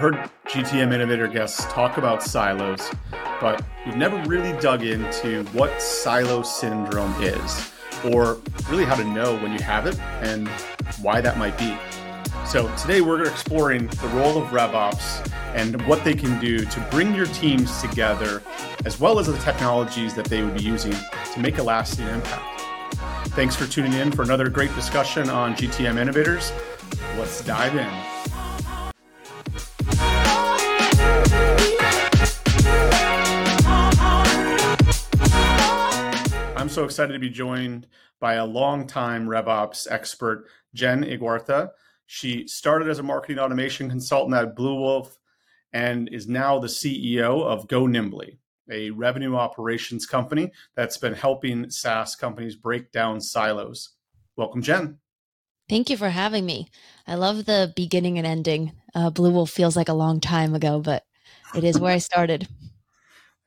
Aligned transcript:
heard 0.00 0.30
GTM 0.46 0.94
Innovator 0.94 1.28
guests 1.28 1.66
talk 1.66 1.98
about 1.98 2.22
silos, 2.22 2.90
but 3.38 3.62
we've 3.84 3.96
never 3.96 4.16
really 4.26 4.58
dug 4.58 4.82
into 4.82 5.44
what 5.52 5.82
silo 5.82 6.42
syndrome 6.42 7.14
is, 7.22 7.70
or 8.10 8.38
really 8.70 8.84
how 8.84 8.94
to 8.94 9.04
know 9.04 9.36
when 9.40 9.52
you 9.52 9.58
have 9.58 9.86
it 9.86 9.98
and 10.22 10.48
why 11.02 11.20
that 11.20 11.36
might 11.36 11.58
be. 11.58 11.76
So 12.46 12.74
today 12.76 13.02
we're 13.02 13.28
exploring 13.28 13.88
the 13.88 14.08
role 14.14 14.42
of 14.42 14.48
RevOps 14.48 15.30
and 15.54 15.86
what 15.86 16.02
they 16.02 16.14
can 16.14 16.40
do 16.40 16.64
to 16.64 16.80
bring 16.90 17.14
your 17.14 17.26
teams 17.26 17.82
together, 17.82 18.42
as 18.86 18.98
well 18.98 19.18
as 19.18 19.26
the 19.26 19.36
technologies 19.40 20.14
that 20.14 20.24
they 20.24 20.42
would 20.42 20.56
be 20.56 20.64
using 20.64 20.94
to 21.34 21.40
make 21.40 21.58
a 21.58 21.62
lasting 21.62 22.08
impact. 22.08 22.62
Thanks 23.34 23.54
for 23.54 23.66
tuning 23.66 23.92
in 23.92 24.12
for 24.12 24.22
another 24.22 24.48
great 24.48 24.74
discussion 24.74 25.28
on 25.28 25.54
GTM 25.54 25.98
Innovators. 25.98 26.52
Let's 27.18 27.44
dive 27.44 27.76
in. 27.76 28.19
I'm 36.60 36.68
so 36.68 36.84
excited 36.84 37.14
to 37.14 37.18
be 37.18 37.30
joined 37.30 37.86
by 38.20 38.34
a 38.34 38.44
longtime 38.44 39.26
RevOps 39.26 39.86
expert, 39.90 40.44
Jen 40.74 41.04
Igartua. 41.04 41.70
She 42.04 42.46
started 42.46 42.86
as 42.86 42.98
a 42.98 43.02
marketing 43.02 43.38
automation 43.38 43.88
consultant 43.88 44.36
at 44.36 44.54
Bluewolf 44.54 45.16
and 45.72 46.10
is 46.12 46.28
now 46.28 46.58
the 46.58 46.66
CEO 46.66 47.42
of 47.42 47.66
Go 47.66 47.86
Nimbly, 47.86 48.36
a 48.70 48.90
revenue 48.90 49.36
operations 49.36 50.04
company 50.04 50.52
that's 50.76 50.98
been 50.98 51.14
helping 51.14 51.70
SaaS 51.70 52.14
companies 52.14 52.56
break 52.56 52.92
down 52.92 53.22
silos. 53.22 53.94
Welcome, 54.36 54.60
Jen. 54.60 54.98
Thank 55.66 55.88
you 55.88 55.96
for 55.96 56.10
having 56.10 56.44
me. 56.44 56.68
I 57.06 57.14
love 57.14 57.46
the 57.46 57.72
beginning 57.74 58.18
and 58.18 58.26
ending. 58.26 58.72
Uh, 58.94 59.10
Bluewolf 59.10 59.48
feels 59.48 59.76
like 59.76 59.88
a 59.88 59.94
long 59.94 60.20
time 60.20 60.54
ago, 60.54 60.78
but 60.78 61.04
it 61.54 61.64
is 61.64 61.80
where 61.80 61.94
I 61.94 61.98
started. 61.98 62.46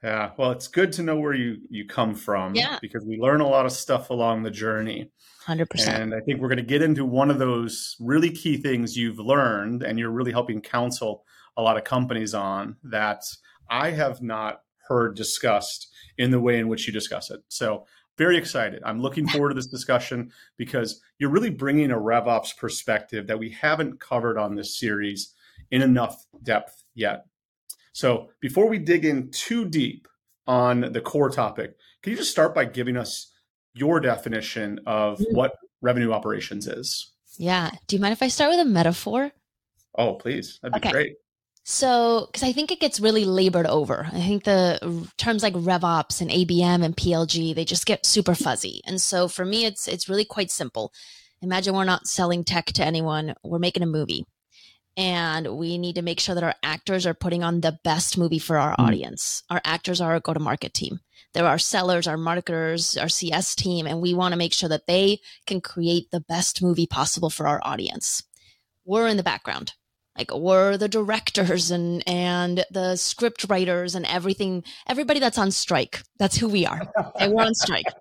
Yeah, 0.04 0.32
well, 0.38 0.52
it's 0.52 0.68
good 0.68 0.92
to 0.94 1.04
know 1.04 1.18
where 1.18 1.34
you 1.34 1.60
you 1.70 1.88
come 1.88 2.14
from 2.14 2.56
yeah. 2.56 2.78
because 2.82 3.06
we 3.06 3.18
learn 3.18 3.40
a 3.40 3.48
lot 3.48 3.66
of 3.66 3.72
stuff 3.72 4.10
along 4.10 4.44
the 4.44 4.52
journey. 4.52 5.10
100%. 5.46 5.88
And 5.88 6.14
I 6.14 6.20
think 6.22 6.40
we're 6.40 6.50
going 6.50 6.58
to 6.58 6.64
get 6.64 6.82
into 6.82 7.06
one 7.06 7.30
of 7.30 7.40
those 7.40 7.96
really 8.00 8.30
key 8.30 8.58
things 8.58 8.98
you've 8.98 9.20
learned 9.20 9.84
and 9.84 10.00
you're 10.00 10.12
really 10.12 10.32
helping 10.32 10.62
counsel 10.62 11.26
a 11.58 11.62
lot 11.62 11.78
of 11.78 11.84
companies 11.84 12.34
on 12.34 12.76
that 12.84 13.24
I 13.70 13.92
have 13.92 14.22
not 14.22 14.62
heard 14.88 15.16
discussed 15.16 15.88
in 16.18 16.32
the 16.32 16.40
way 16.40 16.60
in 16.60 16.68
which 16.68 16.86
you 16.88 16.94
discuss 16.94 17.32
it. 17.32 17.42
So, 17.48 17.86
very 18.18 18.38
excited. 18.38 18.84
I'm 18.86 19.02
looking 19.02 19.28
forward 19.28 19.50
to 19.50 19.56
this 19.56 19.68
discussion 19.68 20.32
because 20.58 21.02
you're 21.18 21.32
really 21.32 21.50
bringing 21.50 21.90
a 21.90 21.98
RevOps 21.98 22.56
perspective 22.56 23.26
that 23.26 23.40
we 23.40 23.50
haven't 23.50 24.00
covered 24.00 24.38
on 24.38 24.54
this 24.54 24.78
series 24.78 25.34
in 25.72 25.82
enough 25.82 26.24
depth 26.44 26.84
yet. 26.94 27.26
So 27.94 28.30
before 28.42 28.68
we 28.68 28.80
dig 28.80 29.06
in 29.06 29.30
too 29.32 29.66
deep 29.66 30.08
on 30.48 30.92
the 30.92 31.02
core 31.02 31.30
topic, 31.30 31.76
can 32.02 32.12
you 32.12 32.18
just 32.18 32.32
start 32.32 32.54
by 32.54 32.66
giving 32.66 32.98
us 32.98 33.32
your 33.74 34.00
definition 34.00 34.80
of 34.86 35.20
mm. 35.20 35.26
what 35.32 35.54
revenue 35.82 36.12
operations 36.12 36.68
is? 36.68 37.14
Yeah. 37.38 37.72
Do 37.88 37.96
you 37.96 38.02
mind 38.02 38.14
if 38.14 38.24
I 38.24 38.28
start 38.28 38.52
with 38.52 38.60
a 38.60 38.70
metaphor? 38.70 39.32
Oh, 39.96 40.16
please. 40.16 40.60
That'd 40.62 40.82
be 40.82 40.88
okay. 40.88 40.92
great. 40.92 41.16
So, 41.66 42.28
because 42.28 42.44
I 42.44 42.52
think 42.52 42.72
it 42.72 42.82
gets 42.82 43.00
really 43.00 43.24
labored 43.24 43.68
over. 43.68 44.08
I 44.12 44.20
think 44.20 44.44
the 44.44 45.08
terms 45.18 45.44
like 45.44 45.54
RevOps 45.54 46.20
and 46.20 46.30
ABM 46.30 46.84
and 46.84 46.96
PLG 46.96 47.56
they 47.56 47.64
just 47.64 47.86
get 47.86 48.06
super 48.06 48.36
fuzzy. 48.36 48.82
And 48.86 49.00
so, 49.00 49.30
for 49.30 49.46
me, 49.46 49.64
it's 49.64 49.88
it's 49.88 50.10
really 50.10 50.26
quite 50.26 50.52
simple. 50.52 50.92
Imagine 51.42 51.74
we're 51.74 51.86
not 51.86 52.08
selling 52.08 52.44
tech 52.44 52.66
to 52.66 52.86
anyone; 52.86 53.34
we're 53.46 53.60
making 53.60 53.82
a 53.82 53.86
movie 53.88 54.26
and 54.96 55.58
we 55.58 55.78
need 55.78 55.96
to 55.96 56.02
make 56.02 56.20
sure 56.20 56.36
that 56.36 56.44
our 56.44 56.56
actors 56.62 57.06
are 57.06 57.14
putting 57.14 57.44
on 57.44 57.62
the 57.62 57.80
best 57.84 58.18
movie 58.18 58.40
for 58.40 58.58
our 58.58 58.76
mm. 58.76 58.80
audience. 58.80 59.44
Our 59.50 59.62
actors 59.64 60.02
are 60.02 60.12
our 60.14 60.20
go 60.20 60.34
to 60.34 60.40
market 60.40 60.74
team. 60.74 61.00
There 61.34 61.48
are 61.48 61.58
sellers, 61.58 62.08
our 62.08 62.18
marketers, 62.18 62.96
our 62.96 63.10
CS 63.10 63.56
team, 63.56 63.88
and 63.88 64.02
we 64.02 64.14
want 64.14 64.34
to 64.34 64.38
make 64.38 64.54
sure 64.54 64.70
that 64.70 64.86
they 64.86 65.20
can 65.48 65.62
create 65.62 66.12
the 66.12 66.20
best 66.20 66.62
movie 66.62 66.86
possible 66.86 67.32
for 67.32 67.48
our 67.48 67.60
audience. 67.64 68.24
We're 68.86 69.08
in 69.08 69.18
the 69.18 69.24
background. 69.24 69.74
Like 70.16 70.32
we're 70.32 70.78
the 70.78 70.88
directors 70.88 71.72
and 71.72 72.08
and 72.08 72.64
the 72.70 72.96
script 72.98 73.48
writers 73.50 73.96
and 73.96 74.06
everything, 74.06 74.64
everybody 74.88 75.20
that's 75.20 75.40
on 75.40 75.50
strike. 75.50 76.04
That's 76.20 76.38
who 76.38 76.48
we 76.48 76.68
are. 76.68 76.82
and 77.20 77.34
we're 77.34 77.44
on 77.44 77.56
strike. 77.56 77.86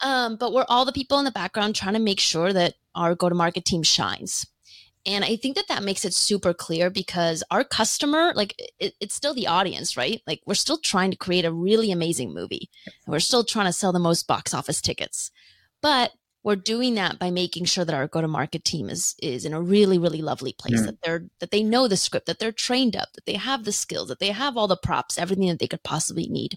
Um, 0.00 0.36
but 0.36 0.52
we're 0.52 0.64
all 0.68 0.84
the 0.84 0.92
people 0.92 1.18
in 1.18 1.24
the 1.24 1.32
background 1.32 1.74
trying 1.74 1.94
to 1.94 1.98
make 1.98 2.20
sure 2.20 2.52
that 2.52 2.74
our 2.94 3.16
go 3.16 3.28
to 3.28 3.34
market 3.34 3.64
team 3.64 3.82
shines 3.82 4.46
and 5.08 5.24
I 5.24 5.36
think 5.36 5.56
that 5.56 5.68
that 5.68 5.82
makes 5.82 6.04
it 6.04 6.12
super 6.12 6.52
clear 6.52 6.90
because 6.90 7.42
our 7.50 7.64
customer, 7.64 8.34
like 8.36 8.54
it, 8.78 8.92
it's 9.00 9.14
still 9.14 9.32
the 9.32 9.46
audience, 9.46 9.96
right? 9.96 10.20
Like 10.26 10.42
we're 10.44 10.54
still 10.54 10.76
trying 10.76 11.10
to 11.10 11.16
create 11.16 11.46
a 11.46 11.52
really 11.52 11.90
amazing 11.90 12.34
movie. 12.34 12.68
And 12.84 13.12
we're 13.12 13.20
still 13.20 13.42
trying 13.42 13.66
to 13.66 13.72
sell 13.72 13.90
the 13.90 13.98
most 13.98 14.26
box 14.26 14.52
office 14.52 14.82
tickets. 14.82 15.30
But 15.80 16.12
we're 16.48 16.56
doing 16.56 16.94
that 16.94 17.18
by 17.18 17.30
making 17.30 17.66
sure 17.66 17.84
that 17.84 17.94
our 17.94 18.08
go 18.08 18.22
to 18.22 18.26
market 18.26 18.64
team 18.64 18.88
is 18.88 19.14
is 19.20 19.44
in 19.44 19.52
a 19.52 19.60
really 19.60 19.98
really 19.98 20.22
lovely 20.22 20.54
place 20.54 20.80
mm. 20.80 20.86
that 20.86 21.02
they're 21.02 21.24
that 21.40 21.50
they 21.50 21.62
know 21.62 21.86
the 21.86 21.94
script 21.94 22.24
that 22.24 22.38
they're 22.38 22.50
trained 22.50 22.96
up 22.96 23.12
that 23.12 23.26
they 23.26 23.34
have 23.34 23.64
the 23.64 23.70
skills 23.70 24.08
that 24.08 24.18
they 24.18 24.30
have 24.30 24.56
all 24.56 24.66
the 24.66 24.74
props 24.74 25.18
everything 25.18 25.46
that 25.48 25.58
they 25.58 25.66
could 25.66 25.82
possibly 25.82 26.26
need. 26.26 26.56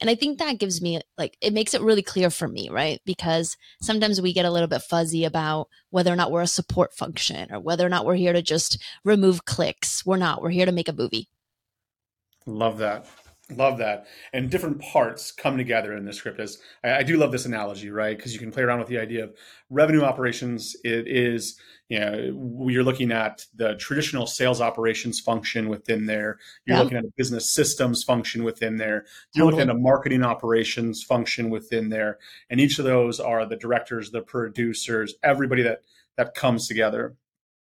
And 0.00 0.10
i 0.10 0.14
think 0.14 0.38
that 0.38 0.58
gives 0.58 0.82
me 0.82 1.00
like 1.16 1.38
it 1.40 1.54
makes 1.54 1.72
it 1.72 1.80
really 1.80 2.02
clear 2.02 2.28
for 2.28 2.46
me 2.46 2.68
right? 2.68 3.00
Because 3.06 3.56
sometimes 3.80 4.20
we 4.20 4.34
get 4.34 4.44
a 4.44 4.50
little 4.50 4.68
bit 4.68 4.82
fuzzy 4.82 5.24
about 5.24 5.68
whether 5.88 6.12
or 6.12 6.16
not 6.16 6.30
we're 6.30 6.42
a 6.42 6.46
support 6.46 6.92
function 6.92 7.50
or 7.50 7.58
whether 7.58 7.86
or 7.86 7.88
not 7.88 8.04
we're 8.04 8.16
here 8.16 8.34
to 8.34 8.42
just 8.42 8.82
remove 9.02 9.46
clicks. 9.46 10.04
We're 10.04 10.18
not. 10.18 10.42
We're 10.42 10.50
here 10.50 10.66
to 10.66 10.72
make 10.72 10.90
a 10.90 10.92
movie. 10.92 11.30
Love 12.44 12.76
that 12.78 13.06
Love 13.56 13.78
that. 13.78 14.06
And 14.32 14.50
different 14.50 14.80
parts 14.80 15.32
come 15.32 15.56
together 15.56 15.96
in 15.96 16.04
the 16.04 16.12
script. 16.12 16.40
As 16.40 16.58
I, 16.82 16.98
I 16.98 17.02
do 17.02 17.16
love 17.16 17.32
this 17.32 17.46
analogy, 17.46 17.90
right? 17.90 18.16
Because 18.16 18.32
you 18.32 18.38
can 18.38 18.50
play 18.50 18.62
around 18.62 18.78
with 18.78 18.88
the 18.88 18.98
idea 18.98 19.24
of 19.24 19.34
revenue 19.70 20.02
operations. 20.02 20.76
It 20.84 21.06
is, 21.08 21.58
you 21.88 22.00
know, 22.00 22.66
you're 22.68 22.84
looking 22.84 23.12
at 23.12 23.46
the 23.54 23.74
traditional 23.76 24.26
sales 24.26 24.60
operations 24.60 25.20
function 25.20 25.68
within 25.68 26.06
there. 26.06 26.38
You're 26.66 26.76
yeah. 26.76 26.82
looking 26.82 26.98
at 26.98 27.04
a 27.04 27.12
business 27.16 27.52
systems 27.52 28.02
function 28.02 28.44
within 28.44 28.76
there. 28.76 29.06
You're 29.34 29.46
totally. 29.46 29.62
looking 29.62 29.70
at 29.70 29.76
a 29.76 29.78
marketing 29.78 30.24
operations 30.24 31.02
function 31.02 31.50
within 31.50 31.88
there. 31.88 32.18
And 32.50 32.60
each 32.60 32.78
of 32.78 32.84
those 32.84 33.20
are 33.20 33.46
the 33.46 33.56
directors, 33.56 34.10
the 34.10 34.22
producers, 34.22 35.14
everybody 35.22 35.62
that 35.62 35.82
that 36.16 36.34
comes 36.34 36.68
together. 36.68 37.16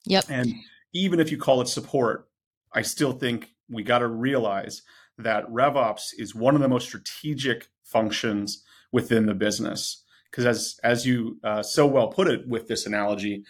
Yep. 0.07 0.25
And 0.29 0.53
even 0.93 1.21
if 1.21 1.31
you 1.31 1.39
call 1.39 1.61
it 1.61 1.69
support, 1.69 2.29
I 2.73 2.83
still 2.83 3.13
think 3.13 3.55
we 3.69 3.83
got 3.83 4.01
to 4.01 4.09
realize 4.09 4.83
that 5.25 5.49
RevOps 5.49 6.11
is 6.19 6.35
one 6.35 6.55
of 6.55 6.61
the 6.61 6.69
most 6.69 6.87
strategic 6.87 7.69
functions 7.85 8.63
within 8.93 9.27
the 9.27 9.35
business. 9.35 10.05
Because 10.31 10.47
as 10.47 10.81
as 10.85 11.07
you 11.07 11.39
uh, 11.43 11.63
so 11.63 11.87
well 11.87 12.09
put 12.09 12.29
it 12.29 12.47
with 12.47 12.69
this 12.69 12.87
analogy, 12.87 13.45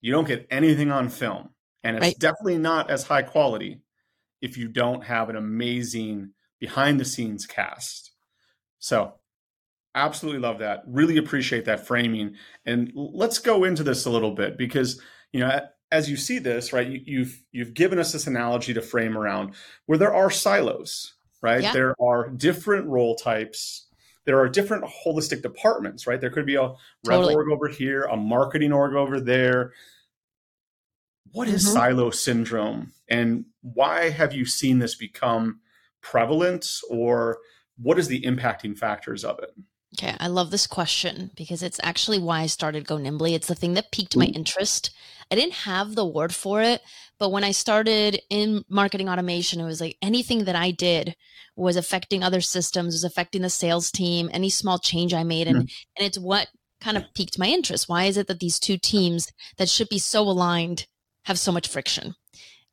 you 0.00 0.12
don't 0.12 0.26
get 0.26 0.46
anything 0.50 0.90
on 0.90 1.08
film, 1.08 1.50
and 1.84 1.96
it's 1.96 2.06
right. 2.06 2.18
definitely 2.18 2.58
not 2.58 2.90
as 2.90 3.04
high 3.04 3.22
quality 3.22 3.80
if 4.42 4.58
you 4.58 4.68
don't 4.68 5.04
have 5.04 5.28
an 5.30 5.36
amazing 5.36 6.32
behind 6.58 6.98
the 6.98 7.04
scenes 7.04 7.46
cast. 7.46 8.10
So, 8.80 9.14
absolutely 9.94 10.40
love 10.40 10.58
that. 10.58 10.82
Really 10.86 11.16
appreciate 11.16 11.64
that 11.66 11.86
framing, 11.86 12.34
and 12.66 12.90
let's 12.94 13.38
go 13.38 13.62
into 13.62 13.84
this 13.84 14.04
a 14.04 14.10
little 14.10 14.32
bit 14.32 14.58
because 14.58 15.00
you 15.32 15.40
know 15.40 15.60
as 15.94 16.10
you 16.10 16.16
see 16.16 16.40
this, 16.40 16.72
right, 16.72 16.88
you, 16.88 17.00
you've 17.04 17.42
you've 17.52 17.72
given 17.72 18.00
us 18.00 18.12
this 18.12 18.26
analogy 18.26 18.74
to 18.74 18.82
frame 18.82 19.16
around 19.16 19.54
where 19.86 19.96
there 19.96 20.12
are 20.12 20.28
silos, 20.28 21.14
right? 21.40 21.62
Yeah. 21.62 21.72
There 21.72 21.94
are 22.02 22.28
different 22.28 22.86
role 22.88 23.14
types. 23.14 23.86
There 24.24 24.40
are 24.40 24.48
different 24.48 24.84
holistic 24.84 25.40
departments, 25.40 26.04
right? 26.06 26.20
There 26.20 26.30
could 26.30 26.46
be 26.46 26.56
a 26.56 26.72
totally. 27.04 27.34
org 27.34 27.48
over 27.48 27.68
here, 27.68 28.02
a 28.04 28.16
marketing 28.16 28.72
org 28.72 28.94
over 28.94 29.20
there. 29.20 29.72
What 31.30 31.46
is 31.46 31.64
mm-hmm. 31.64 31.74
silo 31.74 32.10
syndrome, 32.10 32.92
and 33.08 33.44
why 33.60 34.10
have 34.10 34.32
you 34.32 34.44
seen 34.44 34.80
this 34.80 34.96
become 34.96 35.60
prevalent, 36.00 36.66
or 36.90 37.38
what 37.80 38.00
is 38.00 38.08
the 38.08 38.22
impacting 38.22 38.76
factors 38.76 39.24
of 39.24 39.38
it? 39.38 39.50
Okay, 39.96 40.14
I 40.18 40.26
love 40.26 40.50
this 40.50 40.66
question 40.66 41.30
because 41.36 41.62
it's 41.62 41.78
actually 41.82 42.18
why 42.18 42.40
I 42.40 42.46
started 42.46 42.86
Go 42.86 42.96
Nimbly. 42.96 43.34
It's 43.34 43.46
the 43.46 43.54
thing 43.54 43.74
that 43.74 43.92
piqued 43.92 44.16
my 44.16 44.24
interest. 44.26 44.90
I 45.30 45.36
didn't 45.36 45.54
have 45.54 45.94
the 45.94 46.04
word 46.04 46.34
for 46.34 46.60
it, 46.62 46.82
but 47.18 47.30
when 47.30 47.44
I 47.44 47.52
started 47.52 48.20
in 48.28 48.64
marketing 48.68 49.08
automation, 49.08 49.60
it 49.60 49.64
was 49.64 49.80
like 49.80 49.96
anything 50.02 50.44
that 50.44 50.56
I 50.56 50.72
did 50.72 51.14
was 51.56 51.76
affecting 51.76 52.24
other 52.24 52.40
systems, 52.40 52.94
was 52.94 53.04
affecting 53.04 53.42
the 53.42 53.50
sales 53.50 53.92
team, 53.92 54.28
any 54.32 54.50
small 54.50 54.78
change 54.78 55.14
I 55.14 55.22
made. 55.22 55.46
And, 55.46 55.58
mm. 55.58 55.72
and 55.96 56.06
it's 56.06 56.18
what 56.18 56.48
kind 56.80 56.96
of 56.96 57.04
piqued 57.14 57.38
my 57.38 57.46
interest. 57.46 57.88
Why 57.88 58.04
is 58.04 58.16
it 58.16 58.26
that 58.26 58.40
these 58.40 58.58
two 58.58 58.76
teams 58.76 59.30
that 59.58 59.68
should 59.68 59.88
be 59.88 59.98
so 59.98 60.22
aligned 60.22 60.86
have 61.26 61.38
so 61.38 61.52
much 61.52 61.68
friction? 61.68 62.14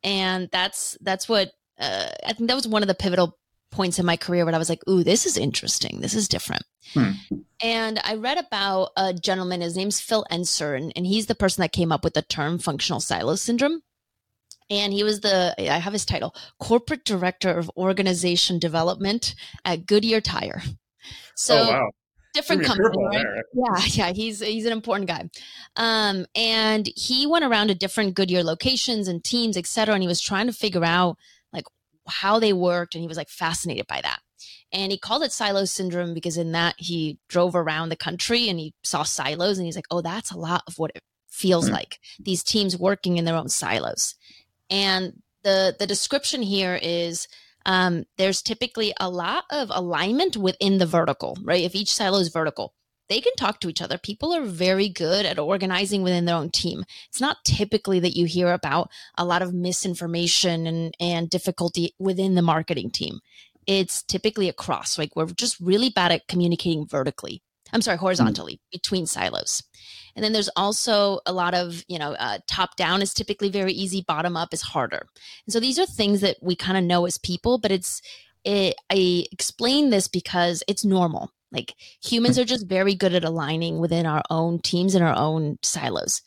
And 0.02 0.48
that's, 0.50 0.98
that's 1.00 1.28
what, 1.28 1.52
uh, 1.78 2.08
I 2.26 2.32
think 2.32 2.48
that 2.48 2.56
was 2.56 2.66
one 2.66 2.82
of 2.82 2.88
the 2.88 2.94
pivotal 2.94 3.38
points 3.72 3.98
in 3.98 4.06
my 4.06 4.16
career 4.16 4.44
where 4.44 4.54
I 4.54 4.58
was 4.58 4.68
like, 4.68 4.86
ooh, 4.88 5.02
this 5.02 5.26
is 5.26 5.36
interesting. 5.36 6.00
This 6.00 6.14
is 6.14 6.28
different. 6.28 6.62
Hmm. 6.94 7.12
And 7.62 8.00
I 8.04 8.14
read 8.14 8.38
about 8.38 8.90
a 8.96 9.12
gentleman, 9.12 9.60
his 9.62 9.76
name's 9.76 10.00
Phil 10.00 10.24
Ensor, 10.30 10.74
and, 10.74 10.92
and 10.94 11.06
he's 11.06 11.26
the 11.26 11.34
person 11.34 11.62
that 11.62 11.72
came 11.72 11.90
up 11.90 12.04
with 12.04 12.14
the 12.14 12.22
term 12.22 12.58
functional 12.58 13.00
silo 13.00 13.34
syndrome. 13.34 13.82
and 14.70 14.92
he 14.92 15.02
was 15.02 15.20
the 15.20 15.54
I 15.58 15.78
have 15.78 15.92
his 15.92 16.04
title, 16.04 16.34
corporate 16.58 17.04
director 17.04 17.50
of 17.50 17.70
organization 17.76 18.58
development 18.58 19.34
at 19.64 19.86
Goodyear 19.86 20.20
Tire. 20.20 20.62
So 21.34 21.56
oh, 21.56 21.70
wow. 21.70 21.90
different 22.34 22.64
company, 22.64 23.04
right? 23.04 23.26
Yeah, 23.54 23.84
yeah, 23.86 24.12
he's 24.12 24.40
he's 24.40 24.66
an 24.66 24.72
important 24.72 25.08
guy. 25.08 25.28
Um, 25.76 26.26
and 26.34 26.88
he 26.96 27.26
went 27.26 27.44
around 27.44 27.68
to 27.68 27.74
different 27.74 28.14
Goodyear 28.14 28.44
locations 28.44 29.08
and 29.08 29.22
teams, 29.22 29.56
et 29.56 29.66
cetera, 29.66 29.94
and 29.94 30.02
he 30.02 30.08
was 30.08 30.20
trying 30.20 30.46
to 30.46 30.52
figure 30.52 30.84
out 30.84 31.16
how 32.06 32.38
they 32.38 32.52
worked, 32.52 32.94
and 32.94 33.02
he 33.02 33.08
was 33.08 33.16
like 33.16 33.28
fascinated 33.28 33.86
by 33.86 34.00
that. 34.02 34.20
And 34.72 34.90
he 34.90 34.98
called 34.98 35.22
it 35.22 35.32
silo 35.32 35.64
syndrome 35.66 36.14
because 36.14 36.36
in 36.36 36.52
that 36.52 36.74
he 36.78 37.18
drove 37.28 37.54
around 37.54 37.88
the 37.88 37.96
country 37.96 38.48
and 38.48 38.58
he 38.58 38.74
saw 38.82 39.02
silos 39.02 39.58
and 39.58 39.66
he's 39.66 39.76
like, 39.76 39.86
oh, 39.90 40.00
that's 40.00 40.30
a 40.30 40.38
lot 40.38 40.62
of 40.66 40.78
what 40.78 40.92
it 40.94 41.02
feels 41.28 41.66
mm-hmm. 41.66 41.74
like. 41.74 41.98
These 42.18 42.42
teams 42.42 42.76
working 42.76 43.18
in 43.18 43.24
their 43.24 43.36
own 43.36 43.48
silos. 43.48 44.14
And 44.70 45.22
the 45.42 45.76
the 45.78 45.86
description 45.86 46.42
here 46.42 46.78
is 46.80 47.28
um, 47.66 48.04
there's 48.16 48.42
typically 48.42 48.94
a 48.98 49.08
lot 49.08 49.44
of 49.50 49.70
alignment 49.70 50.36
within 50.36 50.78
the 50.78 50.86
vertical, 50.86 51.36
right? 51.42 51.62
If 51.62 51.74
each 51.74 51.92
silo 51.92 52.18
is 52.18 52.28
vertical, 52.28 52.74
they 53.12 53.20
can 53.20 53.34
talk 53.36 53.60
to 53.60 53.68
each 53.68 53.82
other. 53.82 53.98
People 53.98 54.34
are 54.34 54.42
very 54.42 54.88
good 54.88 55.26
at 55.26 55.38
organizing 55.38 56.02
within 56.02 56.24
their 56.24 56.34
own 56.34 56.48
team. 56.48 56.82
It's 57.10 57.20
not 57.20 57.44
typically 57.44 58.00
that 58.00 58.16
you 58.16 58.24
hear 58.24 58.50
about 58.50 58.90
a 59.18 59.24
lot 59.26 59.42
of 59.42 59.52
misinformation 59.52 60.66
and, 60.66 60.94
and 60.98 61.28
difficulty 61.28 61.94
within 61.98 62.36
the 62.36 62.40
marketing 62.40 62.90
team. 62.90 63.20
It's 63.66 64.02
typically 64.02 64.48
across, 64.48 64.96
like 64.96 65.14
we're 65.14 65.26
just 65.26 65.60
really 65.60 65.90
bad 65.90 66.10
at 66.10 66.26
communicating 66.26 66.86
vertically. 66.86 67.42
I'm 67.70 67.82
sorry, 67.82 67.98
horizontally 67.98 68.54
mm-hmm. 68.54 68.76
between 68.78 69.04
silos. 69.04 69.62
And 70.16 70.24
then 70.24 70.32
there's 70.32 70.50
also 70.56 71.20
a 71.26 71.34
lot 71.34 71.52
of, 71.52 71.84
you 71.88 71.98
know, 71.98 72.12
uh, 72.12 72.38
top 72.48 72.76
down 72.76 73.02
is 73.02 73.12
typically 73.12 73.50
very 73.50 73.74
easy, 73.74 74.02
bottom 74.08 74.38
up 74.38 74.54
is 74.54 74.62
harder. 74.62 75.06
And 75.46 75.52
so 75.52 75.60
these 75.60 75.78
are 75.78 75.84
things 75.84 76.22
that 76.22 76.38
we 76.40 76.56
kind 76.56 76.78
of 76.78 76.84
know 76.84 77.04
as 77.04 77.18
people, 77.18 77.58
but 77.58 77.72
it's, 77.72 78.00
it, 78.44 78.76
I 78.90 79.26
explain 79.32 79.90
this 79.90 80.08
because 80.08 80.62
it's 80.68 80.84
normal. 80.84 81.30
Like 81.50 81.74
humans 82.02 82.38
are 82.38 82.44
just 82.44 82.66
very 82.66 82.94
good 82.94 83.14
at 83.14 83.24
aligning 83.24 83.78
within 83.78 84.06
our 84.06 84.22
own 84.30 84.58
teams 84.58 84.94
and 84.94 85.04
our 85.04 85.16
own 85.16 85.58
silos. 85.62 86.22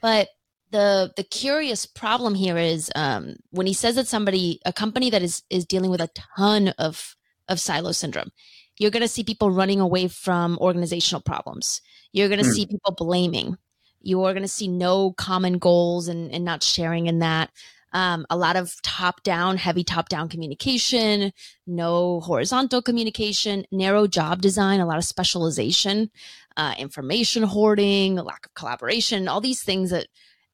But 0.00 0.28
the 0.70 1.12
the 1.16 1.24
curious 1.24 1.86
problem 1.86 2.34
here 2.34 2.56
is 2.56 2.90
um, 2.94 3.36
when 3.50 3.66
he 3.66 3.74
says 3.74 3.96
that 3.96 4.06
somebody 4.06 4.60
a 4.64 4.72
company 4.72 5.10
that 5.10 5.22
is 5.22 5.42
is 5.50 5.64
dealing 5.64 5.90
with 5.90 6.00
a 6.00 6.10
ton 6.36 6.68
of 6.78 7.16
of 7.48 7.60
silo 7.60 7.92
syndrome 7.92 8.30
you're 8.78 8.90
going 8.90 9.02
to 9.02 9.08
see 9.08 9.24
people 9.24 9.50
running 9.50 9.80
away 9.80 10.08
from 10.08 10.56
organizational 10.58 11.20
problems. 11.20 11.82
You're 12.12 12.28
going 12.28 12.42
to 12.42 12.48
mm. 12.48 12.52
see 12.52 12.66
people 12.66 12.94
blaming. 12.96 13.58
You 14.00 14.22
are 14.24 14.32
going 14.32 14.42
to 14.42 14.48
see 14.48 14.68
no 14.68 15.12
common 15.12 15.58
goals 15.58 16.08
and, 16.08 16.32
and 16.32 16.44
not 16.44 16.62
sharing 16.62 17.06
in 17.06 17.18
that. 17.18 17.50
Um, 17.92 18.26
a 18.28 18.36
lot 18.36 18.56
of 18.56 18.80
top 18.82 19.22
down, 19.22 19.56
heavy 19.56 19.82
top 19.82 20.08
down 20.08 20.28
communication, 20.28 21.32
no 21.66 22.20
horizontal 22.20 22.82
communication, 22.82 23.64
narrow 23.72 24.06
job 24.06 24.42
design, 24.42 24.80
a 24.80 24.86
lot 24.86 24.98
of 24.98 25.04
specialization, 25.04 26.10
uh, 26.56 26.74
information 26.78 27.44
hoarding, 27.44 28.16
lack 28.16 28.46
of 28.46 28.54
collaboration, 28.54 29.28
all 29.28 29.40
these 29.40 29.62
things 29.62 29.90
that 29.90 30.08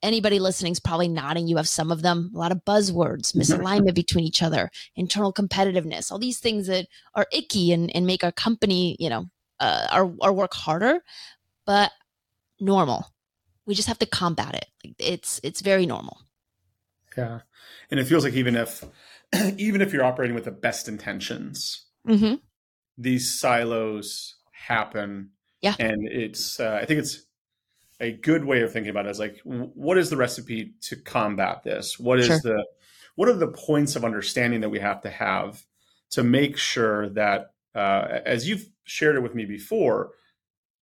anybody 0.05 0.39
listening 0.39 0.73
is 0.73 0.79
probably 0.79 1.09
nodding. 1.09 1.49
You 1.49 1.57
have 1.57 1.69
some 1.69 1.91
of 1.91 2.03
them, 2.03 2.31
a 2.35 2.39
lot 2.39 2.53
of 2.53 2.65
buzzwords, 2.65 3.33
misalignment 3.35 3.95
between 3.95 4.25
each 4.25 4.43
other, 4.43 4.71
internal 4.95 5.33
competitiveness, 5.33 6.13
all 6.13 6.19
these 6.19 6.39
things 6.39 6.69
that 6.69 6.87
are 7.15 7.27
icky 7.33 7.73
and, 7.73 7.95
and 7.97 8.07
make 8.07 8.23
our 8.23 8.33
company, 8.33 8.97
you 9.01 9.09
know, 9.09 9.27
uh, 9.61 9.87
our, 9.91 10.13
our 10.21 10.33
work 10.33 10.55
harder, 10.55 11.01
but 11.67 11.91
normal. 12.61 13.07
We 13.67 13.75
just 13.75 13.89
have 13.89 13.99
to 14.01 14.07
combat 14.07 14.55
it. 14.55 14.95
It's, 14.99 15.41
it's 15.43 15.63
very 15.63 15.87
normal. 15.87 16.19
Yeah. 17.17 17.41
And 17.91 18.01
it 18.01 18.05
feels 18.05 18.25
like 18.25 18.35
even 18.35 18.57
if, 18.57 18.85
even 19.57 19.81
if 19.81 19.93
you're 19.93 20.05
operating 20.05 20.35
with 20.35 20.45
the 20.45 20.51
best 20.51 20.89
intentions, 20.89 21.87
mm-hmm. 22.07 22.35
these 22.99 23.39
silos 23.39 24.37
happen. 24.51 25.31
Yeah. 25.61 25.75
And 25.79 26.09
it's, 26.09 26.61
uh, 26.61 26.79
I 26.81 26.85
think 26.85 27.01
it's, 27.01 27.25
a 28.01 28.13
good 28.13 28.45
way 28.45 28.63
of 28.63 28.73
thinking 28.73 28.91
about 28.91 29.07
it 29.07 29.11
is 29.11 29.19
like 29.19 29.41
what 29.45 29.99
is 29.99 30.11
the 30.11 30.17
recipe 30.17 30.75
to 30.81 30.97
combat 30.97 31.63
this 31.63 31.99
what 31.99 32.19
is 32.19 32.27
sure. 32.27 32.41
the 32.43 32.65
what 33.15 33.29
are 33.29 33.35
the 33.35 33.49
points 33.49 33.95
of 33.95 34.05
understanding 34.05 34.61
that 34.61 34.69
we 34.69 34.81
have 34.81 35.01
to 35.03 35.11
have 35.11 35.65
to 36.11 36.25
make 36.25 36.57
sure 36.57 37.09
that 37.11 37.53
uh, 37.75 38.21
as 38.25 38.49
you've 38.49 38.67
shared 38.85 39.17
it 39.17 39.23
with 39.23 39.35
me 39.35 39.45
before 39.45 40.11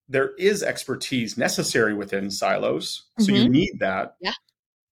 there 0.08 0.34
is 0.36 0.62
expertise 0.62 1.36
necessary 1.36 1.94
within 1.94 2.30
silos 2.30 3.04
mm-hmm. 3.12 3.24
so 3.24 3.32
you 3.32 3.42
mm-hmm. 3.44 3.52
need 3.52 3.78
that 3.78 4.16
yeah. 4.20 4.32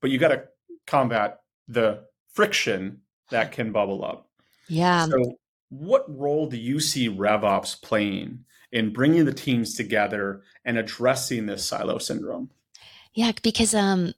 but 0.01 0.11
you 0.11 0.19
got 0.19 0.29
to 0.29 0.45
combat 0.91 1.41
the 1.69 2.03
friction 2.33 3.01
that 3.31 3.53
can 3.53 3.73
bubble 3.73 4.05
up 4.05 4.29
yeah 4.69 5.07
so 5.07 5.37
what 5.71 6.05
role 6.09 6.47
do 6.47 6.57
you 6.57 6.81
see 6.81 7.09
revops 7.09 7.81
playing 7.81 8.45
in 8.73 8.93
bringing 8.93 9.25
the 9.25 9.33
teams 9.33 9.75
together 9.75 10.43
and 10.65 10.77
addressing 10.77 11.47
this 11.47 11.65
silo 11.65 11.99
syndrome? 11.99 12.51
Yeah, 13.15 13.33
because 13.43 13.75
um, 13.75 14.13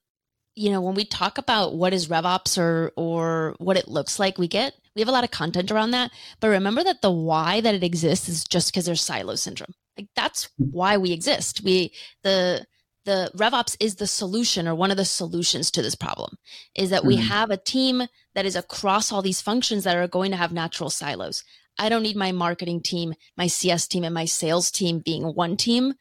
you 0.54 0.70
know, 0.70 0.80
when 0.80 0.94
we 0.94 1.04
talk 1.04 1.38
about 1.38 1.74
what 1.74 1.94
is 1.94 2.08
RevOps 2.08 2.58
or 2.58 2.92
or 2.96 3.54
what 3.58 3.76
it 3.76 3.88
looks 3.88 4.18
like, 4.18 4.38
we 4.38 4.48
get 4.48 4.74
we 4.94 5.00
have 5.00 5.08
a 5.08 5.12
lot 5.12 5.24
of 5.24 5.30
content 5.30 5.70
around 5.70 5.92
that. 5.92 6.10
But 6.40 6.48
remember 6.48 6.82
that 6.84 7.02
the 7.02 7.10
why 7.10 7.60
that 7.60 7.74
it 7.74 7.84
exists 7.84 8.28
is 8.28 8.44
just 8.44 8.72
because 8.72 8.86
there's 8.86 9.02
silo 9.02 9.34
syndrome. 9.36 9.74
Like 9.96 10.08
that's 10.16 10.48
hmm. 10.58 10.64
why 10.70 10.96
we 10.96 11.12
exist. 11.12 11.62
We 11.62 11.92
the 12.22 12.66
the 13.04 13.30
RevOps 13.36 13.76
is 13.80 13.96
the 13.96 14.06
solution 14.06 14.68
or 14.68 14.74
one 14.74 14.90
of 14.90 14.96
the 14.96 15.04
solutions 15.04 15.70
to 15.72 15.82
this 15.82 15.94
problem 15.94 16.36
is 16.74 16.90
that 16.90 17.04
we 17.04 17.16
mm-hmm. 17.16 17.26
have 17.26 17.50
a 17.50 17.56
team 17.56 18.06
that 18.34 18.46
is 18.46 18.56
across 18.56 19.10
all 19.10 19.22
these 19.22 19.40
functions 19.40 19.84
that 19.84 19.96
are 19.96 20.08
going 20.08 20.30
to 20.30 20.36
have 20.36 20.52
natural 20.52 20.90
silos. 20.90 21.44
I 21.78 21.88
don't 21.88 22.02
need 22.02 22.16
my 22.16 22.32
marketing 22.32 22.82
team, 22.82 23.14
my 23.36 23.46
CS 23.46 23.88
team, 23.88 24.04
and 24.04 24.14
my 24.14 24.26
sales 24.26 24.70
team 24.70 25.00
being 25.00 25.24
one 25.24 25.56
team. 25.56 25.94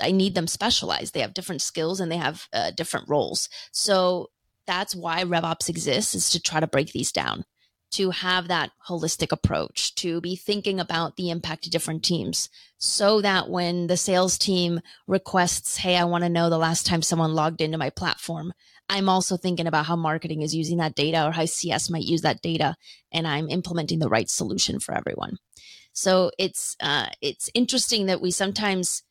I 0.00 0.12
need 0.12 0.34
them 0.34 0.46
specialized. 0.46 1.12
They 1.12 1.20
have 1.20 1.34
different 1.34 1.62
skills 1.62 2.00
and 2.00 2.10
they 2.10 2.16
have 2.16 2.48
uh, 2.52 2.70
different 2.70 3.08
roles. 3.08 3.48
So 3.70 4.30
that's 4.66 4.94
why 4.94 5.22
RevOps 5.24 5.68
exists 5.68 6.14
is 6.14 6.30
to 6.30 6.40
try 6.40 6.60
to 6.60 6.66
break 6.66 6.92
these 6.92 7.12
down, 7.12 7.44
to 7.90 8.10
have 8.10 8.48
that 8.48 8.70
holistic 8.88 9.32
approach, 9.32 9.94
to 9.96 10.20
be 10.20 10.36
thinking 10.36 10.78
about 10.78 11.16
the 11.16 11.30
impact 11.30 11.66
of 11.66 11.72
different 11.72 12.04
teams 12.04 12.48
so 12.78 13.20
that 13.20 13.48
when 13.48 13.86
the 13.86 13.96
sales 13.96 14.38
team 14.38 14.80
requests, 15.06 15.76
Hey, 15.76 15.96
I 15.96 16.04
want 16.04 16.24
to 16.24 16.30
know 16.30 16.48
the 16.48 16.58
last 16.58 16.86
time 16.86 17.02
someone 17.02 17.34
logged 17.34 17.60
into 17.60 17.78
my 17.78 17.90
platform, 17.90 18.52
I'm 18.88 19.08
also 19.08 19.36
thinking 19.36 19.66
about 19.66 19.86
how 19.86 19.96
marketing 19.96 20.42
is 20.42 20.54
using 20.54 20.78
that 20.78 20.96
data 20.96 21.24
or 21.24 21.30
how 21.30 21.44
CS 21.44 21.90
might 21.90 22.02
use 22.02 22.22
that 22.22 22.42
data, 22.42 22.74
and 23.12 23.26
I'm 23.26 23.48
implementing 23.48 24.00
the 24.00 24.08
right 24.08 24.28
solution 24.28 24.80
for 24.80 24.96
everyone. 24.96 25.36
So 25.92 26.32
it's 26.38 26.76
uh, 26.80 27.06
it's 27.20 27.48
interesting 27.54 28.06
that 28.06 28.20
we 28.20 28.30
sometimes 28.30 29.02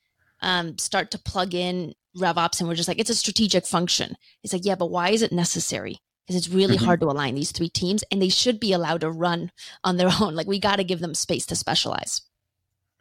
um, 0.42 0.78
start 0.78 1.12
to 1.12 1.20
plug 1.20 1.54
in 1.54 1.94
RevOps 2.18 2.60
and 2.60 2.68
we're 2.68 2.76
just 2.76 2.88
like 2.88 3.00
it's 3.00 3.10
a 3.10 3.16
strategic 3.16 3.66
function. 3.66 4.16
It's 4.44 4.54
like 4.54 4.66
yeah, 4.66 4.76
but 4.76 4.92
why 4.92 5.10
is 5.10 5.22
it 5.22 5.32
necessary? 5.32 6.00
Because 6.30 6.46
it's 6.46 6.54
really 6.54 6.76
mm-hmm. 6.76 6.86
hard 6.86 7.00
to 7.00 7.08
align 7.08 7.34
these 7.34 7.52
three 7.52 7.70
teams, 7.70 8.04
and 8.12 8.22
they 8.22 8.30
should 8.30 8.60
be 8.60 8.72
allowed 8.72 9.02
to 9.02 9.10
run 9.10 9.52
on 9.84 9.98
their 9.98 10.12
own. 10.22 10.36
Like 10.36 10.46
we 10.46 10.60
got 10.60 10.76
to 10.76 10.84
give 10.84 11.00
them 11.00 11.16
space 11.16 11.48
to 11.48 11.56
specialize. 11.56 12.22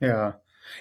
Yeah, 0.01 0.33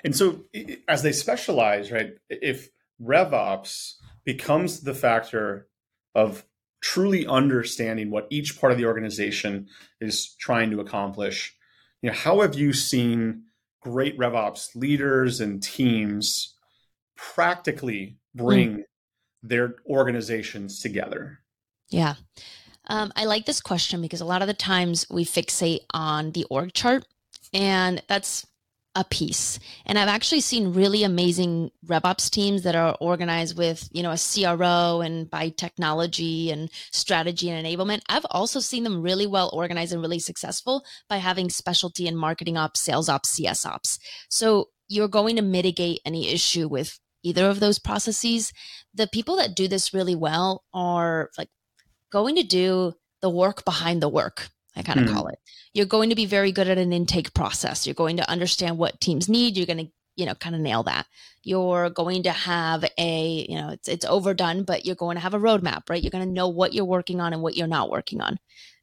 and 0.05 0.15
so 0.15 0.45
as 0.87 1.03
they 1.03 1.11
specialize, 1.11 1.91
right? 1.91 2.13
If 2.29 2.69
RevOps 3.03 3.95
becomes 4.23 4.79
the 4.79 4.93
factor 4.93 5.67
of 6.15 6.45
truly 6.81 7.27
understanding 7.27 8.09
what 8.09 8.27
each 8.29 8.59
part 8.59 8.71
of 8.71 8.77
the 8.77 8.85
organization 8.85 9.67
is 9.99 10.35
trying 10.35 10.71
to 10.71 10.79
accomplish. 10.79 11.55
You 12.01 12.09
know, 12.09 12.15
how 12.15 12.41
have 12.41 12.55
you 12.55 12.73
seen 12.73 13.43
great 13.81 14.17
RevOps 14.17 14.75
leaders 14.75 15.41
and 15.41 15.61
teams 15.61 16.55
practically 17.15 18.17
bring 18.33 18.77
mm. 18.77 18.83
their 19.43 19.75
organizations 19.89 20.79
together? 20.79 21.39
Yeah. 21.89 22.15
Um, 22.89 23.11
I 23.15 23.25
like 23.25 23.45
this 23.45 23.61
question 23.61 24.01
because 24.01 24.21
a 24.21 24.25
lot 24.25 24.41
of 24.41 24.47
the 24.47 24.53
times 24.53 25.05
we 25.09 25.25
fixate 25.25 25.81
on 25.93 26.31
the 26.31 26.45
org 26.45 26.73
chart, 26.73 27.05
and 27.53 28.01
that's 28.07 28.45
a 28.97 29.03
piece. 29.03 29.59
And 29.85 29.99
I've 29.99 30.07
actually 30.07 30.41
seen 30.41 30.73
really 30.73 31.03
amazing 31.03 31.69
RevOps 31.85 32.31
teams 32.31 32.63
that 32.63 32.75
are 32.75 32.97
organized 32.99 33.55
with, 33.55 33.87
you 33.91 34.01
know, 34.01 34.11
a 34.11 34.17
CRO 34.17 35.01
and 35.01 35.29
by 35.29 35.49
technology 35.49 36.49
and 36.49 36.69
strategy 36.91 37.51
and 37.51 37.63
enablement. 37.63 38.01
I've 38.09 38.25
also 38.31 38.59
seen 38.59 38.83
them 38.83 39.03
really 39.03 39.27
well 39.27 39.51
organized 39.53 39.93
and 39.93 40.01
really 40.01 40.17
successful 40.17 40.83
by 41.07 41.17
having 41.17 41.51
specialty 41.51 42.07
in 42.07 42.15
marketing 42.15 42.57
ops, 42.57 42.81
sales 42.81 43.07
ops, 43.07 43.29
CS 43.29 43.67
ops. 43.67 43.99
So 44.29 44.69
you're 44.87 45.07
going 45.07 45.35
to 45.35 45.43
mitigate 45.43 46.01
any 46.03 46.29
issue 46.29 46.67
with 46.67 46.99
either 47.21 47.45
of 47.45 47.59
those 47.59 47.77
processes. 47.77 48.51
The 48.95 49.07
people 49.07 49.35
that 49.35 49.55
do 49.55 49.67
this 49.67 49.93
really 49.93 50.15
well 50.15 50.63
are 50.73 51.29
like 51.37 51.49
going 52.11 52.35
to 52.35 52.43
do 52.43 52.93
the 53.21 53.29
work 53.29 53.65
behind 53.65 54.01
the 54.01 54.09
work 54.09 54.49
I 54.75 54.83
kind 54.83 54.99
of 54.99 55.07
mm. 55.07 55.13
call 55.13 55.27
it. 55.27 55.39
You're 55.73 55.87
going 55.87 56.11
to 56.11 56.15
be 56.15 56.27
very 56.27 56.51
good 56.51 56.67
at 56.67 56.77
an 56.77 56.93
intake 56.93 57.33
process. 57.33 57.87
You're 57.87 57.95
going 57.95 58.17
to 58.17 58.29
understand 58.29 58.77
what 58.77 59.01
teams 59.01 59.27
need. 59.27 59.57
You're 59.57 59.65
going 59.65 59.87
to 59.87 59.91
you 60.17 60.25
know, 60.25 60.33
kind 60.35 60.55
of 60.55 60.61
nail 60.61 60.83
that. 60.83 61.05
You're 61.43 61.91
going 61.91 62.23
to 62.23 62.31
have 62.31 62.83
a, 62.97 63.45
you 63.47 63.55
know, 63.55 63.69
it's, 63.69 63.87
it's 63.87 64.03
overdone, 64.03 64.63
but 64.63 64.85
you're 64.85 64.95
going 64.95 65.15
to 65.15 65.21
have 65.21 65.35
a 65.35 65.39
roadmap, 65.39 65.89
right? 65.89 66.01
You're 66.01 66.11
going 66.11 66.27
to 66.27 66.33
know 66.33 66.49
what 66.49 66.73
you're 66.73 66.85
working 66.85 67.21
on 67.21 67.33
and 67.33 67.41
what 67.43 67.55
you're 67.55 67.67
not 67.67 67.91
working 67.91 68.19
on. 68.19 68.39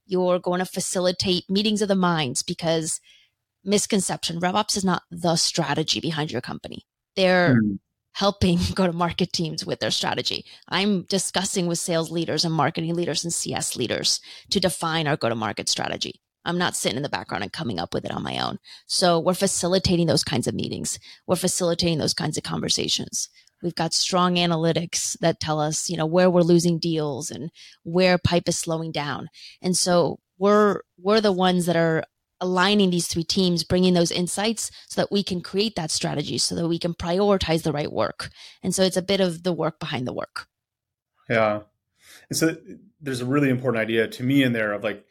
You're 0.06 0.38
going 0.38 0.60
to 0.60 0.64
facilitate 0.64 1.50
meetings 1.50 1.82
of 1.82 1.88
the 1.88 1.96
minds 1.96 2.42
because 2.42 3.00
misconception, 3.64 4.40
RevOps 4.40 4.76
is 4.76 4.84
not 4.84 5.02
the 5.10 5.34
strategy 5.34 5.98
behind 5.98 6.30
your 6.30 6.40
company. 6.40 6.86
They're 7.16 7.56
mm. 7.56 7.78
Helping 8.14 8.58
go 8.74 8.86
to 8.86 8.92
market 8.92 9.32
teams 9.32 9.64
with 9.64 9.80
their 9.80 9.90
strategy. 9.90 10.44
I'm 10.68 11.02
discussing 11.02 11.66
with 11.66 11.78
sales 11.78 12.10
leaders 12.10 12.44
and 12.44 12.54
marketing 12.54 12.94
leaders 12.94 13.24
and 13.24 13.32
CS 13.32 13.76
leaders 13.76 14.20
to 14.50 14.60
define 14.60 15.06
our 15.06 15.16
go 15.16 15.28
to 15.28 15.34
market 15.34 15.68
strategy. 15.68 16.20
I'm 16.46 16.58
not 16.58 16.76
sitting 16.76 16.96
in 16.96 17.02
the 17.02 17.08
background 17.08 17.42
and 17.42 17.52
coming 17.52 17.78
up 17.78 17.94
with 17.94 18.04
it 18.04 18.10
on 18.10 18.22
my 18.22 18.38
own. 18.38 18.58
So 18.86 19.18
we're 19.18 19.34
facilitating 19.34 20.06
those 20.06 20.24
kinds 20.24 20.46
of 20.46 20.54
meetings. 20.54 20.98
We're 21.26 21.36
facilitating 21.36 21.98
those 21.98 22.14
kinds 22.14 22.36
of 22.36 22.42
conversations. 22.42 23.30
We've 23.62 23.74
got 23.74 23.94
strong 23.94 24.34
analytics 24.34 25.18
that 25.20 25.40
tell 25.40 25.58
us, 25.58 25.88
you 25.88 25.96
know, 25.96 26.04
where 26.04 26.28
we're 26.28 26.42
losing 26.42 26.78
deals 26.78 27.30
and 27.30 27.50
where 27.82 28.18
pipe 28.18 28.46
is 28.46 28.58
slowing 28.58 28.92
down. 28.92 29.28
And 29.62 29.74
so 29.74 30.18
we're 30.38 30.80
we're 30.98 31.22
the 31.22 31.32
ones 31.32 31.64
that 31.66 31.76
are 31.76 32.04
aligning 32.44 32.90
these 32.90 33.08
three 33.08 33.24
teams, 33.24 33.64
bringing 33.64 33.94
those 33.94 34.12
insights 34.12 34.70
so 34.86 35.00
that 35.00 35.10
we 35.10 35.22
can 35.22 35.40
create 35.40 35.74
that 35.76 35.90
strategy, 35.90 36.38
so 36.38 36.54
that 36.54 36.68
we 36.68 36.78
can 36.78 36.94
prioritize 36.94 37.62
the 37.62 37.72
right 37.72 37.90
work. 37.90 38.30
And 38.62 38.74
so 38.74 38.82
it's 38.82 38.96
a 38.96 39.02
bit 39.02 39.20
of 39.20 39.42
the 39.42 39.52
work 39.52 39.80
behind 39.80 40.06
the 40.06 40.12
work. 40.12 40.46
Yeah. 41.28 41.60
And 42.28 42.36
so 42.36 42.56
there's 43.00 43.20
a 43.20 43.26
really 43.26 43.50
important 43.50 43.82
idea 43.82 44.06
to 44.06 44.22
me 44.22 44.42
in 44.42 44.52
there 44.52 44.72
of 44.72 44.84
like 44.84 45.04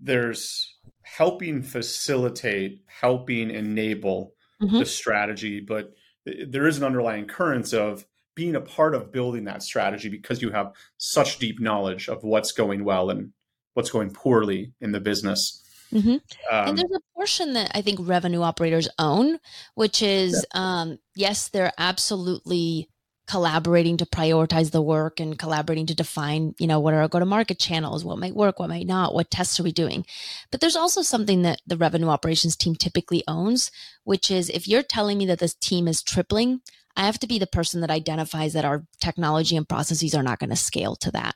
there's 0.00 0.76
helping 1.02 1.62
facilitate, 1.62 2.82
helping 2.86 3.50
enable 3.50 4.34
mm-hmm. 4.62 4.78
the 4.78 4.86
strategy, 4.86 5.60
but 5.60 5.92
there 6.24 6.66
is 6.66 6.78
an 6.78 6.84
underlying 6.84 7.26
currents 7.26 7.72
of 7.72 8.06
being 8.34 8.54
a 8.54 8.60
part 8.60 8.94
of 8.94 9.12
building 9.12 9.44
that 9.44 9.62
strategy 9.62 10.08
because 10.08 10.40
you 10.40 10.50
have 10.50 10.72
such 10.96 11.38
deep 11.38 11.60
knowledge 11.60 12.08
of 12.08 12.22
what's 12.22 12.52
going 12.52 12.84
well 12.84 13.10
and 13.10 13.32
what's 13.74 13.90
going 13.90 14.10
poorly 14.10 14.72
in 14.80 14.92
the 14.92 15.00
business. 15.00 15.61
Mm-hmm. 15.92 16.10
Um, 16.10 16.68
and 16.68 16.78
there's 16.78 16.90
a 16.90 17.14
portion 17.14 17.52
that 17.52 17.70
I 17.74 17.82
think 17.82 17.98
revenue 18.02 18.42
operators 18.42 18.88
own, 18.98 19.38
which 19.74 20.02
is 20.02 20.46
yeah. 20.54 20.80
um, 20.80 20.98
yes, 21.14 21.48
they're 21.48 21.72
absolutely 21.78 22.88
collaborating 23.26 23.96
to 23.96 24.06
prioritize 24.06 24.72
the 24.72 24.82
work 24.82 25.20
and 25.20 25.38
collaborating 25.38 25.86
to 25.86 25.94
define, 25.94 26.54
you 26.58 26.66
know, 26.66 26.80
what 26.80 26.92
are 26.92 27.00
our 27.00 27.08
go-to-market 27.08 27.58
channels, 27.58 28.04
what 28.04 28.18
might 28.18 28.34
work, 28.34 28.58
what 28.58 28.68
might 28.68 28.86
not, 28.86 29.14
what 29.14 29.30
tests 29.30 29.60
are 29.60 29.62
we 29.62 29.72
doing. 29.72 30.04
But 30.50 30.60
there's 30.60 30.76
also 30.76 31.02
something 31.02 31.42
that 31.42 31.60
the 31.66 31.76
revenue 31.76 32.08
operations 32.08 32.56
team 32.56 32.74
typically 32.74 33.22
owns, 33.28 33.70
which 34.04 34.30
is 34.30 34.50
if 34.50 34.66
you're 34.66 34.82
telling 34.82 35.18
me 35.18 35.26
that 35.26 35.38
this 35.38 35.54
team 35.54 35.86
is 35.86 36.02
tripling, 36.02 36.60
I 36.96 37.06
have 37.06 37.18
to 37.20 37.26
be 37.26 37.38
the 37.38 37.46
person 37.46 37.80
that 37.80 37.90
identifies 37.90 38.52
that 38.52 38.64
our 38.64 38.84
technology 39.00 39.56
and 39.56 39.68
processes 39.68 40.14
are 40.14 40.22
not 40.22 40.38
going 40.38 40.50
to 40.50 40.56
scale 40.56 40.96
to 40.96 41.10
that. 41.12 41.34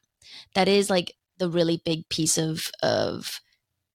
That 0.54 0.68
is 0.68 0.90
like 0.90 1.14
the 1.38 1.48
really 1.48 1.80
big 1.84 2.08
piece 2.08 2.36
of 2.36 2.70
of 2.82 3.40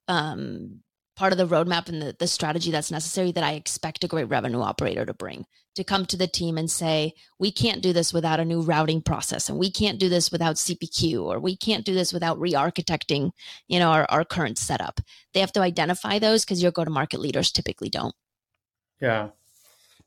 um, 0.07 0.81
part 1.15 1.31
of 1.31 1.37
the 1.37 1.47
roadmap 1.47 1.89
and 1.89 2.01
the, 2.01 2.15
the 2.17 2.27
strategy 2.27 2.71
that's 2.71 2.91
necessary 2.91 3.31
that 3.31 3.43
I 3.43 3.53
expect 3.53 4.03
a 4.03 4.07
great 4.07 4.29
revenue 4.29 4.61
operator 4.61 5.05
to 5.05 5.13
bring 5.13 5.45
to 5.75 5.83
come 5.83 6.05
to 6.05 6.17
the 6.17 6.27
team 6.27 6.57
and 6.57 6.69
say, 6.69 7.13
we 7.39 7.51
can't 7.51 7.81
do 7.81 7.93
this 7.93 8.13
without 8.13 8.39
a 8.39 8.45
new 8.45 8.61
routing 8.61 9.01
process 9.01 9.47
and 9.47 9.57
we 9.57 9.71
can't 9.71 9.99
do 9.99 10.09
this 10.09 10.31
without 10.31 10.57
CPQ 10.57 11.23
or 11.23 11.39
we 11.39 11.55
can't 11.55 11.85
do 11.85 11.93
this 11.93 12.11
without 12.11 12.39
re-architecting, 12.39 13.31
you 13.67 13.79
know, 13.79 13.89
our, 13.89 14.05
our 14.09 14.25
current 14.25 14.57
setup. 14.57 14.99
They 15.33 15.39
have 15.39 15.53
to 15.53 15.61
identify 15.61 16.19
those 16.19 16.43
because 16.43 16.61
your 16.61 16.71
go-to-market 16.71 17.19
leaders 17.19 17.51
typically 17.51 17.89
don't. 17.89 18.15
Yeah. 18.99 19.29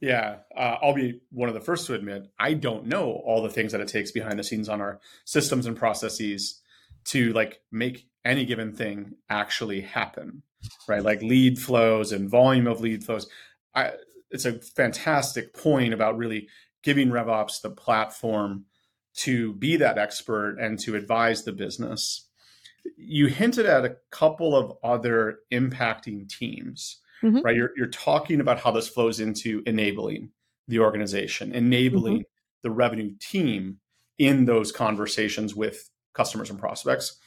Yeah, 0.00 0.38
uh, 0.54 0.76
I'll 0.82 0.92
be 0.92 1.20
one 1.30 1.48
of 1.48 1.54
the 1.54 1.62
first 1.62 1.86
to 1.86 1.94
admit 1.94 2.28
I 2.38 2.52
don't 2.52 2.86
know 2.86 3.22
all 3.24 3.42
the 3.42 3.48
things 3.48 3.72
that 3.72 3.80
it 3.80 3.88
takes 3.88 4.10
behind 4.10 4.38
the 4.38 4.44
scenes 4.44 4.68
on 4.68 4.82
our 4.82 5.00
systems 5.24 5.64
and 5.64 5.76
processes 5.76 6.60
to 7.06 7.32
like 7.32 7.60
make 7.72 8.06
any 8.24 8.44
given 8.44 8.72
thing 8.72 9.14
actually 9.28 9.82
happen 9.82 10.42
right? 10.88 11.02
Like 11.02 11.22
lead 11.22 11.58
flows 11.58 12.12
and 12.12 12.28
volume 12.28 12.66
of 12.66 12.80
lead 12.80 13.04
flows. 13.04 13.28
I, 13.74 13.92
it's 14.30 14.44
a 14.44 14.60
fantastic 14.60 15.54
point 15.54 15.94
about 15.94 16.16
really 16.16 16.48
giving 16.82 17.08
RevOps 17.08 17.62
the 17.62 17.70
platform 17.70 18.66
to 19.16 19.54
be 19.54 19.76
that 19.76 19.98
expert 19.98 20.58
and 20.58 20.78
to 20.80 20.96
advise 20.96 21.44
the 21.44 21.52
business. 21.52 22.28
You 22.96 23.26
hinted 23.26 23.66
at 23.66 23.84
a 23.84 23.96
couple 24.10 24.56
of 24.56 24.76
other 24.82 25.38
impacting 25.52 26.28
teams, 26.28 27.00
mm-hmm. 27.22 27.40
right? 27.40 27.56
You're, 27.56 27.70
you're 27.76 27.86
talking 27.86 28.40
about 28.40 28.60
how 28.60 28.72
this 28.72 28.88
flows 28.88 29.20
into 29.20 29.62
enabling 29.66 30.30
the 30.66 30.80
organization, 30.80 31.52
enabling 31.52 32.14
mm-hmm. 32.14 32.62
the 32.62 32.70
revenue 32.70 33.14
team 33.20 33.78
in 34.18 34.44
those 34.44 34.72
conversations 34.72 35.54
with 35.54 35.90
customers 36.12 36.50
and 36.50 36.58
prospects. 36.58 37.18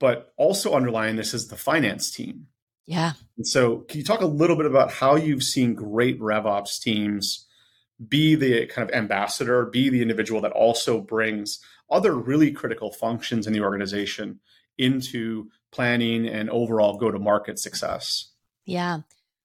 But 0.00 0.32
also 0.36 0.74
underlying 0.74 1.14
this 1.14 1.34
is 1.34 1.48
the 1.48 1.56
finance 1.56 2.10
team, 2.10 2.48
yeah. 2.90 3.12
And 3.36 3.46
so, 3.46 3.78
can 3.88 3.98
you 3.98 4.04
talk 4.04 4.20
a 4.20 4.26
little 4.26 4.56
bit 4.56 4.66
about 4.66 4.90
how 4.90 5.14
you've 5.14 5.44
seen 5.44 5.74
great 5.74 6.18
RevOps 6.18 6.80
teams 6.80 7.46
be 8.08 8.34
the 8.34 8.66
kind 8.66 8.90
of 8.90 8.92
ambassador, 8.92 9.66
be 9.66 9.88
the 9.90 10.02
individual 10.02 10.40
that 10.40 10.50
also 10.50 11.00
brings 11.00 11.60
other 11.88 12.16
really 12.16 12.50
critical 12.50 12.90
functions 12.90 13.46
in 13.46 13.52
the 13.52 13.60
organization 13.60 14.40
into 14.76 15.50
planning 15.70 16.26
and 16.26 16.50
overall 16.50 16.98
go 16.98 17.12
to 17.12 17.18
market 17.20 17.60
success? 17.60 18.32
Yeah. 18.64 19.02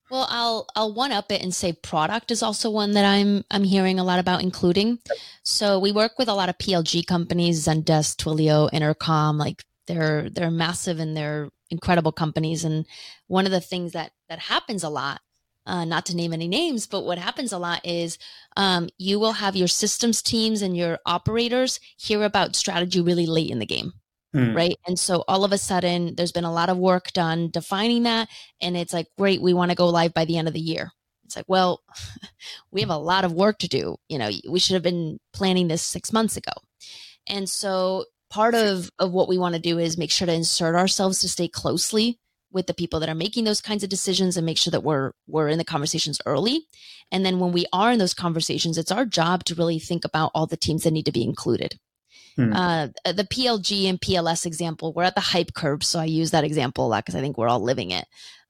Well, 0.10 0.26
I'll 0.28 0.68
I'll 0.76 0.96
one 0.96 1.12
up 1.12 1.32
it 1.32 1.44
and 1.44 1.54
say 1.54 1.74
product 1.74 2.32
is 2.32 2.42
also 2.42 2.72
one 2.72 2.94
that 2.94 3.06
I'm 3.06 3.46
I'm 3.52 3.64
hearing 3.64 4.00
a 4.00 4.04
lot 4.04 4.18
about 4.18 4.42
including. 4.42 4.98
So 5.44 5.78
we 5.78 5.92
work 5.92 6.18
with 6.18 6.30
a 6.30 6.34
lot 6.34 6.50
of 6.50 6.58
PLG 6.58 7.06
companies, 7.06 7.68
Zendesk, 7.68 8.16
Twilio, 8.16 8.72
Intercom, 8.74 9.38
like 9.38 9.64
they're 9.88 10.30
they're 10.30 10.52
massive 10.52 11.00
and 11.00 11.16
they're 11.16 11.50
incredible 11.70 12.12
companies. 12.12 12.64
And 12.64 12.86
one 13.28 13.46
of 13.46 13.52
the 13.52 13.62
things 13.62 13.94
that 13.94 14.12
that 14.30 14.40
happens 14.40 14.84
a 14.84 14.90
lot, 14.90 15.22
uh, 15.66 15.86
not 15.86 16.06
to 16.08 16.16
name 16.16 16.34
any 16.34 16.48
names, 16.48 16.88
but 16.88 17.06
what 17.06 17.18
happens 17.18 17.52
a 17.52 17.58
lot 17.58 17.82
is 17.86 18.18
um, 18.58 18.90
you 18.98 19.20
will 19.20 19.34
have 19.34 19.56
your 19.56 19.68
systems 19.68 20.22
teams 20.22 20.62
and 20.62 20.76
your 20.76 21.00
operators 21.06 21.80
hear 21.98 22.24
about 22.24 22.56
strategy 22.56 23.02
really 23.02 23.26
late 23.26 23.50
in 23.50 23.60
the 23.60 23.66
game. 23.66 23.94
Hmm. 24.34 24.54
Right. 24.54 24.78
And 24.86 25.00
so 25.00 25.24
all 25.30 25.46
of 25.46 25.54
a 25.54 25.58
sudden, 25.58 26.16
there's 26.16 26.34
been 26.34 26.44
a 26.44 26.52
lot 26.52 26.68
of 26.68 26.78
work 26.78 27.14
done 27.14 27.50
defining 27.52 28.04
that. 28.04 28.28
And 28.60 28.76
it's 28.76 28.92
like, 28.92 29.08
great, 29.18 29.42
we 29.42 29.54
want 29.54 29.72
to 29.72 29.76
go 29.76 29.88
live 29.88 30.14
by 30.14 30.26
the 30.26 30.38
end 30.38 30.50
of 30.50 30.54
the 30.54 30.60
year. 30.60 30.92
It's 31.24 31.38
like, 31.38 31.46
well, 31.48 31.82
we 32.72 32.82
have 32.82 32.90
a 32.90 32.98
lot 32.98 33.24
of 33.24 33.32
work 33.32 33.60
to 33.60 33.70
do. 33.70 33.96
You 34.10 34.18
know, 34.18 34.30
we 34.50 34.60
should 34.60 34.74
have 34.74 34.84
been 34.84 35.20
planning 35.32 35.70
this 35.70 35.82
six 35.82 36.12
months 36.12 36.36
ago. 36.36 36.52
And 37.28 37.50
so 37.50 38.06
part 38.30 38.56
of 38.56 38.90
of 39.00 39.12
what 39.12 39.28
we 39.28 39.38
want 39.38 39.56
to 39.56 39.62
do 39.62 39.78
is 39.78 39.98
make 39.98 40.12
sure 40.12 40.26
to 40.26 40.34
insert 40.34 40.76
ourselves 40.76 41.20
to 41.20 41.30
stay 41.30 41.48
closely 41.48 42.20
with 42.52 42.68
the 42.68 42.74
people 42.74 43.00
that 43.02 43.10
are 43.10 43.16
making 43.16 43.44
those 43.44 43.62
kinds 43.62 43.84
of 43.84 43.90
decisions 43.90 44.38
and 44.38 44.46
make 44.46 44.58
sure 44.58 44.72
that 44.72 44.84
we're 44.84 45.12
we're 45.28 45.50
in 45.50 45.58
the 45.58 45.66
conversations 45.66 46.22
early. 46.26 46.66
And 47.12 47.26
then 47.26 47.40
when 47.40 47.52
we 47.52 47.66
are 47.72 47.92
in 47.92 48.00
those 48.00 48.14
conversations 48.14 48.78
it's 48.78 48.92
our 48.92 49.06
job 49.06 49.44
to 49.46 49.56
really 49.56 49.80
think 49.80 50.06
about 50.06 50.32
all 50.34 50.48
the 50.48 50.58
teams 50.58 50.84
that 50.84 50.92
need 50.92 51.06
to 51.06 51.12
be 51.12 51.24
included. 51.24 51.78
Hmm. 52.38 52.52
uh, 52.52 52.88
the 53.06 53.24
plg 53.32 53.86
and 53.90 54.02
pls 54.02 54.46
example 54.46 54.92
we're 54.92 55.04
at 55.04 55.16
the 55.16 55.22
hype 55.22 55.54
curve 55.54 55.86
so 55.86 56.00
i 56.00 56.04
use 56.04 56.32
that 56.32 56.44
example 56.44 56.86
a 56.86 56.90
lot 56.90 57.06
because 57.06 57.16
i 57.16 57.22
think 57.22 57.38
we're 57.38 57.48
all 57.48 57.62
living 57.62 57.92
it. 57.92 58.06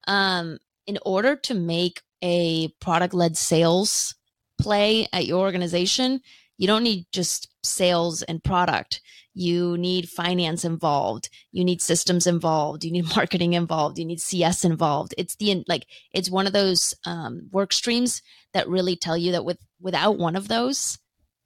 Um, 0.08 0.58
in 0.88 0.98
order 1.06 1.36
to 1.36 1.54
make 1.54 2.02
a 2.24 2.70
product 2.82 3.14
led 3.14 3.38
sales 3.38 4.16
play 4.60 5.08
at 5.14 5.28
your 5.28 5.40
organization 5.42 6.22
you 6.58 6.66
don't 6.66 6.84
need 6.84 7.06
just 7.12 7.50
sales 7.66 8.22
and 8.24 8.44
product. 8.44 9.02
You 9.34 9.78
need 9.78 10.10
finance 10.10 10.64
involved. 10.64 11.30
You 11.52 11.66
need 11.66 11.82
systems 11.82 12.26
involved. 12.26 12.84
You 12.84 12.92
need 12.92 13.10
marketing 13.16 13.54
involved. 13.54 13.98
You 13.98 14.06
need 14.06 14.22
cs 14.22 14.64
involved. 14.64 15.14
It's 15.18 15.36
the 15.36 15.64
like 15.68 15.86
it's 16.14 16.30
one 16.30 16.48
of 16.48 16.54
those 16.54 16.94
um, 17.06 17.50
work 17.52 17.74
streams 17.74 18.22
that 18.54 18.70
really 18.70 18.96
tell 18.96 19.18
you 19.18 19.34
that 19.34 19.46
with 19.46 19.60
without 19.80 20.18
one 20.18 20.36
of 20.36 20.48
those 20.48 20.98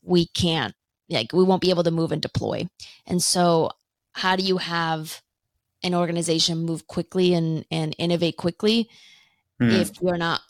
we 0.02 0.28
can't 0.28 0.74
like 1.10 1.34
we 1.34 1.44
won't 1.44 1.62
be 1.62 1.72
able 1.72 1.84
to 1.84 1.92
move 1.92 2.12
and 2.12 2.22
deploy. 2.22 2.68
And 3.08 3.22
so 3.22 3.72
how 4.14 4.36
do 4.36 4.44
you 4.44 4.58
have 4.58 5.22
an 5.84 5.96
organization 5.96 6.66
move 6.66 6.88
quickly 6.88 7.34
and 7.34 7.66
and 7.72 7.96
innovate 7.98 8.38
quickly 8.38 8.90
mm. 9.62 9.72
if 9.72 10.02
you're 10.02 10.18
not 10.18 10.42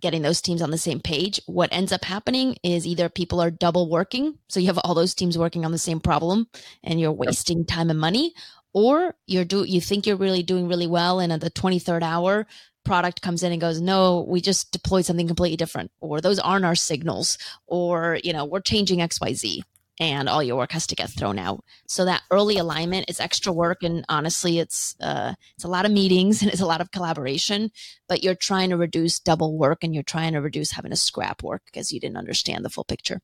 getting 0.00 0.22
those 0.22 0.40
teams 0.40 0.62
on 0.62 0.70
the 0.70 0.78
same 0.78 1.00
page, 1.00 1.40
what 1.46 1.72
ends 1.72 1.92
up 1.92 2.04
happening 2.04 2.56
is 2.62 2.86
either 2.86 3.08
people 3.08 3.40
are 3.40 3.50
double 3.50 3.88
working, 3.90 4.38
so 4.48 4.60
you 4.60 4.66
have 4.66 4.78
all 4.78 4.94
those 4.94 5.14
teams 5.14 5.38
working 5.38 5.64
on 5.64 5.72
the 5.72 5.78
same 5.78 6.00
problem 6.00 6.48
and 6.82 7.00
you're 7.00 7.12
wasting 7.12 7.64
time 7.64 7.90
and 7.90 7.98
money, 7.98 8.34
or 8.72 9.14
you're 9.26 9.44
do 9.44 9.64
you 9.64 9.80
think 9.80 10.06
you're 10.06 10.16
really 10.16 10.42
doing 10.42 10.68
really 10.68 10.86
well 10.86 11.20
and 11.20 11.32
at 11.32 11.40
the 11.40 11.50
23rd 11.50 12.02
hour 12.02 12.46
product 12.84 13.20
comes 13.20 13.42
in 13.42 13.52
and 13.52 13.60
goes, 13.60 13.80
"No, 13.80 14.24
we 14.28 14.40
just 14.40 14.70
deployed 14.70 15.04
something 15.04 15.26
completely 15.26 15.56
different," 15.56 15.90
or 16.00 16.20
those 16.20 16.38
aren't 16.38 16.64
our 16.64 16.76
signals, 16.76 17.36
or 17.66 18.18
you 18.22 18.32
know, 18.32 18.44
we're 18.44 18.60
changing 18.60 19.00
XYZ. 19.00 19.62
And 19.98 20.28
all 20.28 20.42
your 20.42 20.56
work 20.56 20.72
has 20.72 20.86
to 20.88 20.94
get 20.94 21.10
thrown 21.10 21.38
out. 21.38 21.64
So 21.86 22.04
that 22.04 22.22
early 22.30 22.58
alignment 22.58 23.06
is 23.08 23.20
extra 23.20 23.52
work, 23.52 23.82
and 23.82 24.04
honestly, 24.08 24.58
it's 24.58 24.94
uh, 25.00 25.34
it's 25.54 25.64
a 25.64 25.68
lot 25.68 25.86
of 25.86 25.92
meetings 25.92 26.42
and 26.42 26.50
it's 26.50 26.60
a 26.60 26.66
lot 26.66 26.80
of 26.80 26.90
collaboration. 26.90 27.70
But 28.08 28.22
you're 28.22 28.34
trying 28.34 28.70
to 28.70 28.76
reduce 28.76 29.18
double 29.18 29.56
work, 29.56 29.82
and 29.82 29.94
you're 29.94 30.02
trying 30.02 30.32
to 30.34 30.40
reduce 30.40 30.72
having 30.72 30.90
to 30.90 30.96
scrap 30.96 31.42
work 31.42 31.62
because 31.66 31.92
you 31.92 32.00
didn't 32.00 32.16
understand 32.16 32.64
the 32.64 32.70
full 32.70 32.84
picture. 32.84 33.20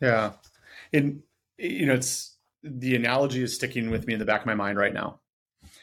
Yeah, 0.00 0.32
and 0.92 1.22
you 1.58 1.86
know, 1.86 1.94
it's 1.94 2.36
the 2.62 2.96
analogy 2.96 3.42
is 3.42 3.54
sticking 3.54 3.90
with 3.90 4.06
me 4.06 4.14
in 4.14 4.18
the 4.18 4.24
back 4.24 4.40
of 4.40 4.46
my 4.46 4.54
mind 4.54 4.78
right 4.78 4.94
now. 4.94 5.20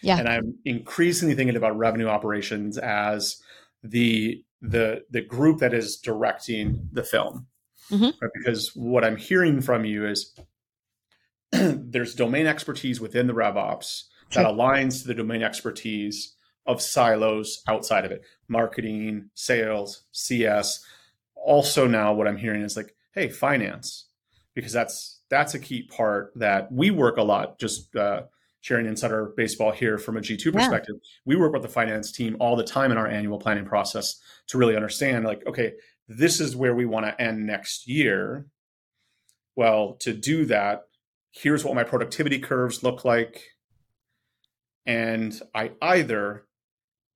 Yeah, 0.02 0.18
and 0.18 0.28
I'm 0.28 0.56
increasingly 0.66 1.36
thinking 1.36 1.56
about 1.56 1.78
revenue 1.78 2.08
operations 2.08 2.78
as 2.78 3.42
the 3.84 4.44
the 4.62 5.04
the 5.12 5.22
group 5.22 5.60
that 5.60 5.74
is 5.74 5.98
directing 5.98 6.90
the 6.92 7.04
film 7.04 7.48
mm-hmm. 7.92 8.06
right? 8.22 8.32
because 8.34 8.76
what 8.76 9.04
I'm 9.04 9.18
hearing 9.18 9.62
from 9.62 9.86
you 9.86 10.06
is 10.06 10.36
there's 11.52 12.16
domain 12.16 12.48
expertise 12.48 13.00
within 13.00 13.28
the 13.28 13.34
RevOps 13.34 14.04
sure. 14.30 14.44
that 14.44 14.52
aligns 14.52 15.02
to 15.02 15.08
the 15.08 15.14
domain 15.14 15.44
expertise 15.44 16.36
of 16.66 16.82
silos 16.82 17.64
outside 17.68 18.06
of 18.06 18.12
it 18.12 18.24
marketing, 18.50 19.30
sales, 19.34 20.04
CS. 20.12 20.84
Also, 21.36 21.88
now 21.88 22.14
what 22.14 22.28
I'm 22.28 22.38
hearing 22.38 22.62
is 22.62 22.76
like, 22.76 22.96
hey, 23.14 23.30
finance, 23.30 24.06
because 24.54 24.74
that's 24.74 25.22
that's 25.30 25.54
a 25.54 25.60
key 25.60 25.84
part 25.84 26.32
that 26.36 26.72
we 26.72 26.92
work 26.92 27.18
a 27.18 27.24
lot. 27.24 27.60
Just 27.60 27.96
uh, 27.96 28.24
sharing 28.62 28.86
insider 28.86 29.34
baseball 29.38 29.72
here 29.72 29.98
from 29.98 30.18
a 30.18 30.22
G2 30.22 30.54
perspective, 30.54 30.96
yeah. 30.96 31.10
we 31.26 31.36
work 31.36 31.54
with 31.54 31.62
the 31.62 31.70
finance 31.70 32.12
team 32.12 32.36
all 32.40 32.56
the 32.56 32.64
time 32.64 32.92
in 32.92 32.98
our 32.98 33.08
annual 33.08 33.38
planning 33.38 33.66
process 33.66 34.20
to 34.48 34.58
really 34.58 34.76
understand, 34.76 35.26
like, 35.26 35.46
okay, 35.48 35.74
this 36.08 36.40
is 36.40 36.56
where 36.56 36.76
we 36.76 36.86
want 36.86 37.06
to 37.06 37.22
end 37.22 37.46
next 37.46 37.88
year. 37.88 38.48
Well, 39.56 39.94
to 40.02 40.14
do 40.14 40.46
that, 40.46 40.84
here's 41.32 41.66
what 41.66 41.76
my 41.76 41.84
productivity 41.84 42.40
curves 42.40 42.84
look 42.84 43.04
like. 43.04 43.44
And 44.86 45.38
I 45.54 45.72
either 45.82 46.46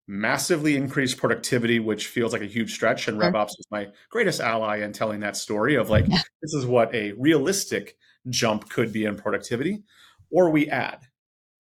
massively 0.08 0.76
increase 0.76 1.16
productivity, 1.16 1.80
which 1.80 2.08
feels 2.08 2.34
like 2.34 2.42
a 2.42 2.48
huge 2.48 2.74
stretch, 2.74 3.08
and 3.08 3.18
RevOps 3.18 3.52
is 3.52 3.68
my 3.72 3.88
greatest 4.10 4.42
ally 4.42 4.80
in 4.80 4.92
telling 4.92 5.22
that 5.22 5.38
story 5.38 5.76
of 5.76 5.90
like, 5.90 6.06
yeah. 6.08 6.22
this 6.42 6.54
is 6.54 6.66
what 6.66 6.94
a 6.94 7.14
realistic 7.14 7.98
jump 8.30 8.70
could 8.70 8.92
be 8.92 9.06
in 9.06 9.16
productivity, 9.16 9.84
or 10.30 10.50
we 10.50 10.70
add. 10.70 11.00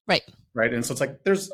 Right. 0.07 0.23
Right. 0.53 0.73
And 0.73 0.85
so 0.85 0.91
it's 0.91 1.01
like 1.01 1.23
there's 1.23 1.49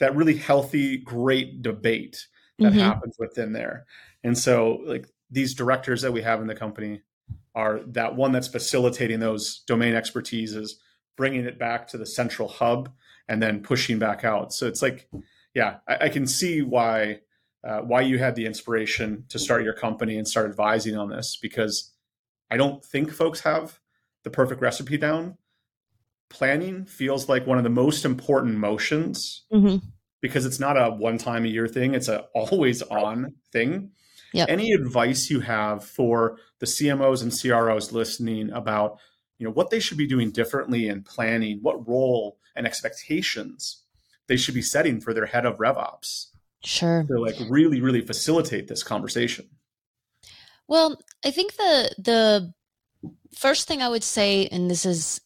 that 0.00 0.16
really 0.16 0.36
healthy, 0.36 0.96
great 0.96 1.62
debate 1.62 2.26
that 2.58 2.72
mm-hmm. 2.72 2.80
happens 2.80 3.14
within 3.18 3.52
there. 3.52 3.86
And 4.24 4.36
so, 4.36 4.80
like 4.84 5.08
these 5.30 5.54
directors 5.54 6.02
that 6.02 6.12
we 6.12 6.22
have 6.22 6.40
in 6.40 6.46
the 6.46 6.54
company 6.54 7.02
are 7.54 7.80
that 7.88 8.14
one 8.16 8.32
that's 8.32 8.48
facilitating 8.48 9.20
those 9.20 9.62
domain 9.66 9.94
expertises, 9.94 10.72
bringing 11.16 11.44
it 11.44 11.58
back 11.58 11.88
to 11.88 11.98
the 11.98 12.06
central 12.06 12.48
hub, 12.48 12.90
and 13.28 13.42
then 13.42 13.62
pushing 13.62 13.98
back 13.98 14.24
out. 14.24 14.52
So 14.52 14.66
it's 14.66 14.82
like, 14.82 15.08
yeah, 15.54 15.76
I, 15.88 16.04
I 16.04 16.08
can 16.08 16.26
see 16.26 16.62
why 16.62 17.20
uh, 17.64 17.80
why 17.80 18.00
you 18.00 18.18
had 18.18 18.34
the 18.34 18.46
inspiration 18.46 19.24
to 19.28 19.38
start 19.38 19.62
your 19.62 19.74
company 19.74 20.16
and 20.16 20.26
start 20.26 20.48
advising 20.48 20.96
on 20.96 21.08
this 21.08 21.38
because 21.40 21.92
I 22.50 22.56
don't 22.56 22.84
think 22.84 23.12
folks 23.12 23.40
have 23.40 23.78
the 24.24 24.30
perfect 24.30 24.60
recipe 24.60 24.96
down. 24.96 25.38
Planning 26.28 26.86
feels 26.86 27.28
like 27.28 27.46
one 27.46 27.58
of 27.58 27.64
the 27.64 27.70
most 27.70 28.04
important 28.04 28.56
motions 28.56 29.44
mm-hmm 29.52 29.76
because 30.22 30.46
it's 30.46 30.60
not 30.60 30.80
a 30.80 30.88
one 30.88 31.18
time 31.18 31.44
a 31.44 31.48
year 31.48 31.68
thing, 31.68 31.94
it's 31.94 32.08
a 32.08 32.20
always 32.34 32.80
on 32.80 33.34
thing. 33.52 33.90
Yep. 34.32 34.48
Any 34.48 34.72
advice 34.72 35.30
you 35.30 35.40
have 35.40 35.84
for 35.84 36.38
the 36.58 36.66
CMOs 36.66 37.22
and 37.22 37.32
CROs 37.32 37.92
listening 37.92 38.50
about, 38.50 38.98
you 39.38 39.46
know, 39.46 39.52
what 39.52 39.70
they 39.70 39.80
should 39.80 39.98
be 39.98 40.06
doing 40.06 40.30
differently 40.30 40.88
in 40.88 41.02
planning, 41.02 41.58
what 41.62 41.86
role 41.86 42.38
and 42.56 42.66
expectations 42.66 43.82
they 44.26 44.36
should 44.36 44.54
be 44.54 44.62
setting 44.62 45.00
for 45.00 45.12
their 45.12 45.26
head 45.26 45.44
of 45.44 45.58
RevOps? 45.58 46.28
Sure. 46.64 47.04
To 47.08 47.20
like 47.20 47.36
really, 47.48 47.80
really 47.80 48.00
facilitate 48.00 48.68
this 48.68 48.82
conversation. 48.82 49.48
Well, 50.68 51.00
I 51.24 51.30
think 51.30 51.56
the 51.56 51.94
the 51.98 52.54
first 53.36 53.66
thing 53.66 53.82
I 53.82 53.88
would 53.88 54.04
say, 54.04 54.46
and 54.46 54.70
this 54.70 54.86
is 54.86 55.20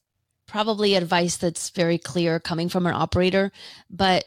probably 0.46 0.94
advice 0.94 1.36
that's 1.36 1.70
very 1.70 1.98
clear 1.98 2.40
coming 2.40 2.68
from 2.68 2.86
an 2.86 2.94
operator, 2.94 3.52
but 3.90 4.24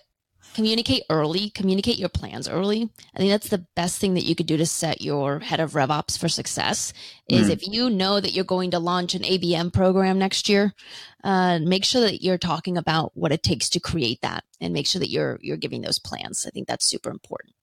communicate 0.54 1.04
early, 1.10 1.50
communicate 1.52 1.98
your 1.98 2.10
plans 2.10 2.48
early. 2.48 2.90
I 3.14 3.18
think 3.18 3.32
that's 3.32 3.50
the 3.50 3.66
best 3.76 4.00
thing 4.00 4.14
that 4.16 4.26
you 4.26 4.36
could 4.36 4.46
do 4.46 4.58
to 4.58 4.66
set 4.66 5.02
your 5.02 5.40
head 5.40 5.60
of 5.60 5.74
RevOps 5.74 6.18
for 6.18 6.30
success. 6.30 6.94
Is 7.28 7.48
mm. 7.48 7.52
if 7.52 7.68
you 7.68 7.90
know 7.90 8.20
that 8.20 8.34
you're 8.34 8.46
going 8.46 8.72
to 8.72 8.80
launch 8.80 9.16
an 9.16 9.24
ABM 9.24 9.74
program 9.74 10.20
next 10.20 10.50
year, 10.50 10.74
uh, 11.24 11.60
make 11.60 11.86
sure 11.86 12.02
that 12.02 12.24
you're 12.24 12.38
talking 12.38 12.78
about 12.78 13.12
what 13.16 13.32
it 13.32 13.44
takes 13.44 13.70
to 13.70 13.80
create 13.80 14.22
that, 14.22 14.44
and 14.60 14.74
make 14.74 14.88
sure 14.88 15.00
that 15.00 15.10
you're 15.10 15.38
you're 15.42 15.58
giving 15.58 15.82
those 15.82 16.00
plans. 16.00 16.46
I 16.46 16.50
think 16.50 16.68
that's 16.68 16.86
super 16.86 17.10
important. 17.10 17.54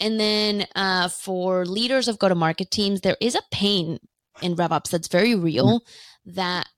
And 0.00 0.20
then 0.20 0.66
uh, 0.76 1.08
for 1.08 1.66
leaders 1.66 2.08
of 2.08 2.18
go 2.18 2.28
to 2.28 2.34
market 2.34 2.70
teams, 2.70 3.00
there 3.00 3.16
is 3.20 3.34
a 3.34 3.42
pain 3.50 3.98
in 4.40 4.54
RevOps 4.54 4.90
that's 4.90 5.08
very 5.08 5.34
real 5.34 5.80
mm. 5.80 6.34
that 6.34 6.68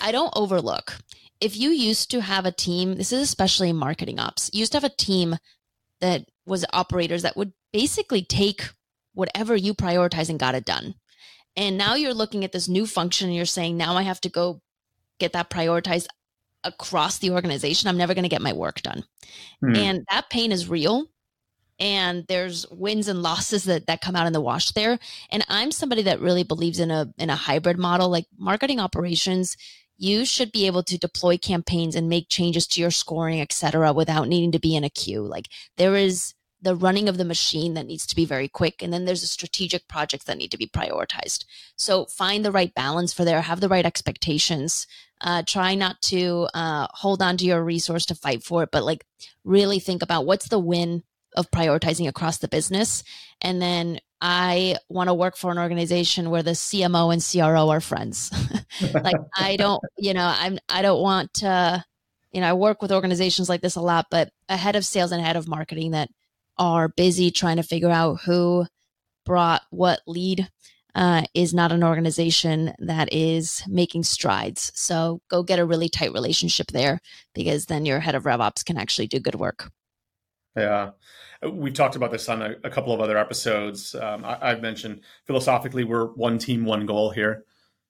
I 0.00 0.12
don't 0.12 0.32
overlook 0.36 0.98
if 1.42 1.56
you 1.56 1.70
used 1.70 2.10
to 2.12 2.20
have 2.20 2.46
a 2.46 2.52
team, 2.52 2.94
this 2.94 3.12
is 3.12 3.20
especially 3.20 3.72
marketing 3.72 4.20
ops, 4.20 4.48
you 4.52 4.60
used 4.60 4.72
to 4.72 4.76
have 4.78 4.84
a 4.84 4.96
team 4.96 5.36
that 6.00 6.24
was 6.46 6.64
operators 6.72 7.22
that 7.22 7.36
would 7.36 7.52
basically 7.72 8.22
take 8.22 8.70
whatever 9.14 9.56
you 9.56 9.74
prioritize 9.74 10.28
and 10.28 10.38
got 10.38 10.54
it 10.54 10.64
done. 10.64 10.94
And 11.56 11.76
now 11.76 11.96
you're 11.96 12.14
looking 12.14 12.44
at 12.44 12.52
this 12.52 12.68
new 12.68 12.86
function 12.86 13.26
and 13.26 13.36
you're 13.36 13.44
saying, 13.44 13.76
now 13.76 13.96
I 13.96 14.02
have 14.02 14.20
to 14.22 14.28
go 14.28 14.62
get 15.18 15.32
that 15.32 15.50
prioritized 15.50 16.06
across 16.62 17.18
the 17.18 17.30
organization. 17.30 17.88
I'm 17.88 17.98
never 17.98 18.14
going 18.14 18.22
to 18.22 18.28
get 18.28 18.40
my 18.40 18.52
work 18.52 18.80
done. 18.80 19.02
Mm. 19.62 19.76
And 19.76 20.06
that 20.10 20.30
pain 20.30 20.52
is 20.52 20.68
real. 20.68 21.06
And 21.80 22.24
there's 22.28 22.66
wins 22.70 23.08
and 23.08 23.20
losses 23.20 23.64
that, 23.64 23.88
that 23.88 24.00
come 24.00 24.14
out 24.14 24.28
in 24.28 24.32
the 24.32 24.40
wash 24.40 24.70
there. 24.70 24.98
And 25.30 25.44
I'm 25.48 25.72
somebody 25.72 26.02
that 26.02 26.20
really 26.20 26.44
believes 26.44 26.78
in 26.78 26.92
a 26.92 27.12
in 27.18 27.28
a 27.30 27.34
hybrid 27.34 27.78
model, 27.78 28.08
like 28.08 28.26
marketing 28.38 28.78
operations 28.78 29.56
you 30.02 30.24
should 30.24 30.50
be 30.50 30.66
able 30.66 30.82
to 30.82 30.98
deploy 30.98 31.38
campaigns 31.38 31.94
and 31.94 32.08
make 32.08 32.28
changes 32.28 32.66
to 32.66 32.80
your 32.80 32.90
scoring, 32.90 33.40
etc., 33.40 33.92
without 33.92 34.26
needing 34.26 34.50
to 34.50 34.58
be 34.58 34.74
in 34.74 34.82
a 34.82 34.90
queue. 34.90 35.22
Like 35.22 35.48
there 35.76 35.94
is 35.94 36.34
the 36.60 36.74
running 36.74 37.08
of 37.08 37.18
the 37.18 37.24
machine 37.24 37.74
that 37.74 37.86
needs 37.86 38.04
to 38.06 38.16
be 38.16 38.24
very 38.24 38.48
quick 38.48 38.82
and 38.82 38.92
then 38.92 39.04
there's 39.04 39.20
the 39.20 39.26
strategic 39.28 39.86
projects 39.86 40.24
that 40.24 40.38
need 40.38 40.50
to 40.52 40.56
be 40.56 40.68
prioritized 40.68 41.44
so 41.74 42.04
find 42.04 42.44
the 42.44 42.52
right 42.52 42.72
balance 42.74 43.12
for 43.12 43.24
there 43.24 43.40
have 43.40 43.60
the 43.60 43.68
right 43.68 43.84
expectations 43.84 44.86
uh, 45.22 45.42
try 45.44 45.74
not 45.74 46.00
to 46.00 46.46
uh, 46.54 46.86
hold 46.92 47.20
on 47.20 47.36
to 47.36 47.44
your 47.44 47.64
resource 47.64 48.06
to 48.06 48.14
fight 48.14 48.44
for 48.44 48.62
it 48.62 48.68
but 48.70 48.84
like 48.84 49.04
really 49.42 49.80
think 49.80 50.02
about 50.02 50.24
what's 50.24 50.48
the 50.48 50.58
win 50.58 51.02
of 51.36 51.50
prioritizing 51.50 52.06
across 52.06 52.38
the 52.38 52.46
business 52.46 53.02
and 53.40 53.60
then 53.60 53.98
I 54.24 54.76
want 54.88 55.08
to 55.08 55.14
work 55.14 55.36
for 55.36 55.50
an 55.50 55.58
organization 55.58 56.30
where 56.30 56.44
the 56.44 56.52
CMO 56.52 57.12
and 57.12 57.20
CRO 57.20 57.70
are 57.70 57.80
friends. 57.80 58.30
like 58.94 59.16
I 59.36 59.56
don't, 59.56 59.82
you 59.98 60.14
know, 60.14 60.32
I'm 60.32 60.60
I 60.68 60.80
don't 60.80 61.02
want 61.02 61.34
to, 61.34 61.84
you 62.30 62.40
know, 62.40 62.48
I 62.48 62.52
work 62.52 62.80
with 62.80 62.92
organizations 62.92 63.48
like 63.48 63.62
this 63.62 63.74
a 63.74 63.80
lot, 63.80 64.06
but 64.12 64.30
a 64.48 64.56
head 64.56 64.76
of 64.76 64.86
sales 64.86 65.10
and 65.10 65.20
head 65.20 65.34
of 65.34 65.48
marketing 65.48 65.90
that 65.90 66.08
are 66.56 66.88
busy 66.88 67.32
trying 67.32 67.56
to 67.56 67.64
figure 67.64 67.90
out 67.90 68.20
who 68.24 68.64
brought 69.26 69.62
what 69.70 70.02
lead 70.06 70.48
uh, 70.94 71.22
is 71.34 71.52
not 71.52 71.72
an 71.72 71.82
organization 71.82 72.74
that 72.78 73.12
is 73.12 73.64
making 73.66 74.04
strides. 74.04 74.70
So 74.76 75.20
go 75.28 75.42
get 75.42 75.58
a 75.58 75.66
really 75.66 75.88
tight 75.88 76.12
relationship 76.12 76.68
there 76.68 77.00
because 77.34 77.66
then 77.66 77.86
your 77.86 77.98
head 77.98 78.14
of 78.14 78.22
RevOps 78.22 78.64
can 78.64 78.76
actually 78.76 79.08
do 79.08 79.18
good 79.18 79.34
work. 79.34 79.72
Yeah. 80.56 80.90
We've 81.50 81.74
talked 81.74 81.96
about 81.96 82.10
this 82.10 82.28
on 82.28 82.42
a, 82.42 82.54
a 82.64 82.70
couple 82.70 82.92
of 82.92 83.00
other 83.00 83.18
episodes. 83.18 83.94
Um, 83.94 84.24
I, 84.24 84.50
have 84.50 84.62
mentioned 84.62 85.00
philosophically, 85.26 85.84
we're 85.84 86.06
one 86.06 86.38
team, 86.38 86.64
one 86.64 86.86
goal 86.86 87.10
here, 87.10 87.44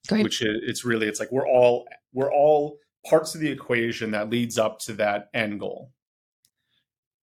Great. 0.08 0.22
which 0.24 0.42
is, 0.42 0.60
it's 0.62 0.84
really, 0.84 1.06
it's 1.06 1.20
like 1.20 1.32
we're 1.32 1.48
all, 1.48 1.86
we're 2.12 2.32
all 2.32 2.78
parts 3.06 3.34
of 3.34 3.40
the 3.40 3.50
equation 3.50 4.12
that 4.12 4.30
leads 4.30 4.58
up 4.58 4.78
to 4.80 4.92
that 4.94 5.28
end 5.34 5.60
goal. 5.60 5.90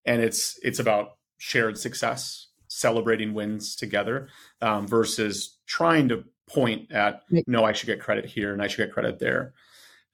And 0.04 0.22
it's, 0.22 0.58
it's 0.62 0.78
about 0.78 1.16
shared 1.38 1.78
success, 1.78 2.48
celebrating 2.68 3.34
wins 3.34 3.74
together 3.74 4.28
um, 4.60 4.86
versus 4.86 5.58
trying 5.66 6.08
to 6.08 6.24
point 6.48 6.92
at, 6.92 7.22
no, 7.46 7.64
I 7.64 7.72
should 7.72 7.86
get 7.86 8.00
credit 8.00 8.26
here 8.26 8.52
and 8.52 8.62
I 8.62 8.68
should 8.68 8.84
get 8.84 8.92
credit 8.92 9.18
there. 9.18 9.54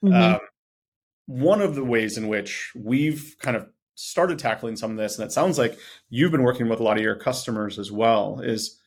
Mm-hmm. 0.04 0.14
Um, 0.14 0.40
one 1.26 1.60
of 1.60 1.74
the 1.74 1.84
ways 1.84 2.16
in 2.16 2.28
which 2.28 2.72
we've 2.74 3.36
kind 3.40 3.56
of 3.56 3.68
started 3.96 4.38
tackling 4.38 4.76
some 4.76 4.92
of 4.92 4.96
this, 4.96 5.18
and 5.18 5.26
it 5.26 5.32
sounds 5.32 5.58
like 5.58 5.76
you've 6.08 6.30
been 6.30 6.44
working 6.44 6.68
with 6.68 6.78
a 6.78 6.82
lot 6.82 6.96
of 6.96 7.02
your 7.02 7.16
customers 7.16 7.78
as 7.78 7.90
well, 7.90 8.40
is 8.40 8.80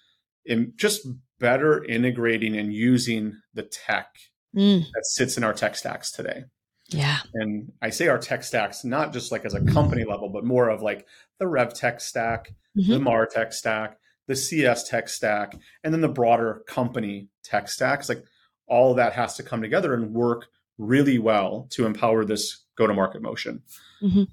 in 0.46 0.74
just 0.78 1.06
better 1.40 1.84
integrating 1.84 2.56
and 2.56 2.74
using 2.74 3.36
the 3.54 3.64
tech 3.64 4.16
mm. 4.56 4.82
that 4.82 5.06
sits 5.06 5.38
in 5.38 5.44
our 5.44 5.54
tech 5.54 5.76
stacks 5.76 6.12
today. 6.12 6.44
Yeah. 6.90 7.20
And 7.34 7.72
I 7.82 7.90
say 7.90 8.08
our 8.08 8.18
tech 8.18 8.44
stacks, 8.44 8.84
not 8.84 9.14
just 9.14 9.32
like 9.32 9.46
as 9.46 9.54
a 9.54 9.64
company 9.66 10.06
level, 10.06 10.30
but 10.30 10.44
more 10.44 10.70
of 10.70 10.82
like 10.82 11.06
the 11.38 11.48
Rev 11.48 11.74
tech 11.74 12.02
stack, 12.02 12.54
mm-hmm. 12.78 12.92
the 12.92 13.00
MAR 13.00 13.26
tech 13.26 13.54
stack, 13.54 13.98
the 14.28 14.36
CS 14.36 14.90
tech 14.90 15.10
stack, 15.10 15.56
and 15.84 15.94
then 15.94 16.02
the 16.02 16.08
broader 16.08 16.64
company 16.68 17.30
tech 17.44 17.70
stacks. 17.70 18.10
Like 18.10 18.24
all 18.68 18.92
of 18.92 18.98
that 18.98 19.14
has 19.14 19.36
to 19.36 19.44
come 19.44 19.62
together 19.62 19.94
and 19.94 20.14
work 20.14 20.48
really 20.78 21.20
well 21.20 21.68
to 21.72 21.86
empower 21.86 22.26
this 22.26 22.66
go 22.76 22.88
to 22.88 22.94
market 22.94 23.22
motion. 23.22 23.62
Mm-hmm. 24.02 24.24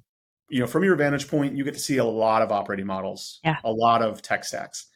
You 0.49 0.61
know, 0.61 0.67
from 0.67 0.85
your 0.85 0.97
vantage 0.97 1.29
point, 1.29 1.57
you 1.57 1.65
get 1.65 1.75
to 1.75 1.81
see 1.81 1.97
a 1.97 2.05
lot 2.05 2.43
of 2.43 2.53
operating 2.53 2.87
models, 2.87 3.41
yeah. 3.45 3.57
a 3.65 3.73
lot 3.73 4.03
of 4.03 4.23
tech 4.23 4.45
stacks. 4.45 4.87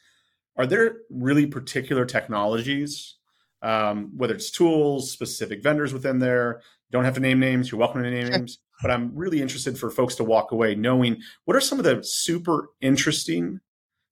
Are 0.57 0.65
there 0.65 0.97
really 1.09 1.45
particular 1.45 2.05
technologies, 2.05 3.15
um, 3.61 4.11
whether 4.15 4.33
it's 4.33 4.51
tools, 4.51 5.11
specific 5.11 5.61
vendors 5.61 5.93
within 5.93 6.19
there? 6.19 6.61
You 6.89 6.93
don't 6.97 7.05
have 7.05 7.15
to 7.15 7.19
name 7.19 7.39
names. 7.39 7.71
You're 7.71 7.79
welcome 7.79 8.03
to 8.03 8.09
name 8.09 8.27
sure. 8.27 8.37
names. 8.37 8.59
But 8.81 8.91
I'm 8.91 9.15
really 9.15 9.41
interested 9.41 9.77
for 9.77 9.91
folks 9.91 10.15
to 10.15 10.23
walk 10.23 10.51
away 10.51 10.73
knowing 10.75 11.21
what 11.45 11.55
are 11.55 11.61
some 11.61 11.79
of 11.79 11.85
the 11.85 12.01
super 12.03 12.69
interesting 12.81 13.59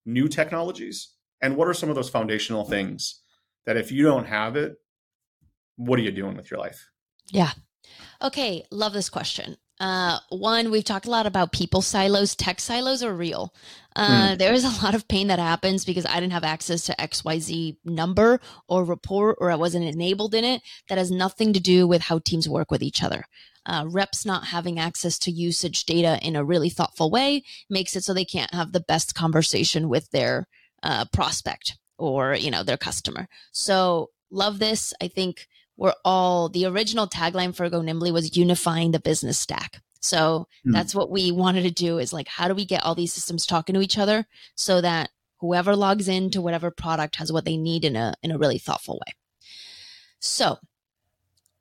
new 0.05 0.27
technologies 0.27 1.13
and 1.41 1.55
what 1.55 1.67
are 1.67 1.73
some 1.73 1.89
of 1.89 1.95
those 1.95 2.09
foundational 2.09 2.65
things 2.65 3.21
that 3.65 3.77
if 3.77 3.91
you 3.91 4.03
don't 4.03 4.25
have 4.25 4.55
it, 4.55 4.75
what 5.75 5.99
are 5.99 6.03
you 6.03 6.11
doing 6.11 6.35
with 6.35 6.51
your 6.51 6.59
life? 6.59 6.89
Yeah. 7.31 7.51
Okay. 8.21 8.63
Love 8.71 8.93
this 8.93 9.09
question. 9.09 9.57
Uh, 9.79 10.19
one, 10.29 10.71
we've 10.71 10.83
talked 10.83 11.05
a 11.05 11.11
lot 11.11 11.25
about 11.25 11.53
people 11.53 11.81
silos. 11.81 12.35
Tech 12.35 12.59
silos 12.59 13.01
are 13.01 13.13
real. 13.13 13.53
Uh, 13.95 14.29
mm. 14.29 14.37
There 14.37 14.53
is 14.53 14.65
a 14.65 14.83
lot 14.83 14.93
of 14.93 15.07
pain 15.07 15.27
that 15.27 15.39
happens 15.39 15.85
because 15.85 16.05
I 16.05 16.15
didn't 16.15 16.33
have 16.33 16.43
access 16.43 16.83
to 16.85 16.95
XYZ 16.99 17.77
number 17.85 18.41
or 18.67 18.83
report 18.83 19.37
or 19.39 19.51
I 19.51 19.55
wasn't 19.55 19.85
enabled 19.85 20.35
in 20.35 20.43
it. 20.43 20.61
That 20.89 20.97
has 20.97 21.11
nothing 21.11 21.53
to 21.53 21.59
do 21.59 21.87
with 21.87 22.03
how 22.03 22.19
teams 22.19 22.49
work 22.49 22.71
with 22.71 22.83
each 22.83 23.01
other. 23.01 23.23
Uh, 23.65 23.85
reps 23.87 24.25
not 24.25 24.47
having 24.47 24.79
access 24.79 25.17
to 25.19 25.31
usage 25.31 25.85
data 25.85 26.19
in 26.21 26.35
a 26.35 26.43
really 26.43 26.69
thoughtful 26.69 27.11
way 27.11 27.43
makes 27.69 27.95
it 27.95 28.03
so 28.03 28.13
they 28.13 28.25
can't 28.25 28.53
have 28.53 28.71
the 28.71 28.79
best 28.79 29.15
conversation 29.15 29.89
with 29.89 30.09
their 30.11 30.47
uh, 30.81 31.05
prospect 31.13 31.77
or 31.97 32.33
you 32.33 32.49
know 32.49 32.63
their 32.63 32.77
customer. 32.77 33.27
So 33.51 34.11
love 34.31 34.59
this. 34.59 34.93
I 35.01 35.07
think 35.07 35.47
we're 35.79 35.93
all 36.03 36.49
the 36.49 36.65
original 36.65 37.07
tagline 37.07 37.55
for 37.55 37.69
Go 37.69 37.81
Nimbly 37.81 38.11
was 38.11 38.35
unifying 38.35 38.91
the 38.91 38.99
business 38.99 39.39
stack. 39.39 39.81
So 40.01 40.47
mm. 40.67 40.73
that's 40.73 40.93
what 40.93 41.09
we 41.09 41.31
wanted 41.31 41.63
to 41.63 41.71
do 41.71 41.99
is 41.99 42.11
like, 42.11 42.27
how 42.27 42.49
do 42.49 42.53
we 42.53 42.65
get 42.65 42.83
all 42.83 42.95
these 42.95 43.13
systems 43.13 43.45
talking 43.45 43.75
to 43.75 43.81
each 43.81 43.97
other 43.97 44.25
so 44.55 44.81
that 44.81 45.09
whoever 45.39 45.77
logs 45.77 46.09
in 46.09 46.31
to 46.31 46.41
whatever 46.41 46.69
product 46.69 47.15
has 47.15 47.31
what 47.31 47.45
they 47.45 47.55
need 47.55 47.85
in 47.85 47.95
a 47.95 48.13
in 48.21 48.31
a 48.31 48.37
really 48.37 48.57
thoughtful 48.57 48.95
way. 48.95 49.13
So 50.19 50.57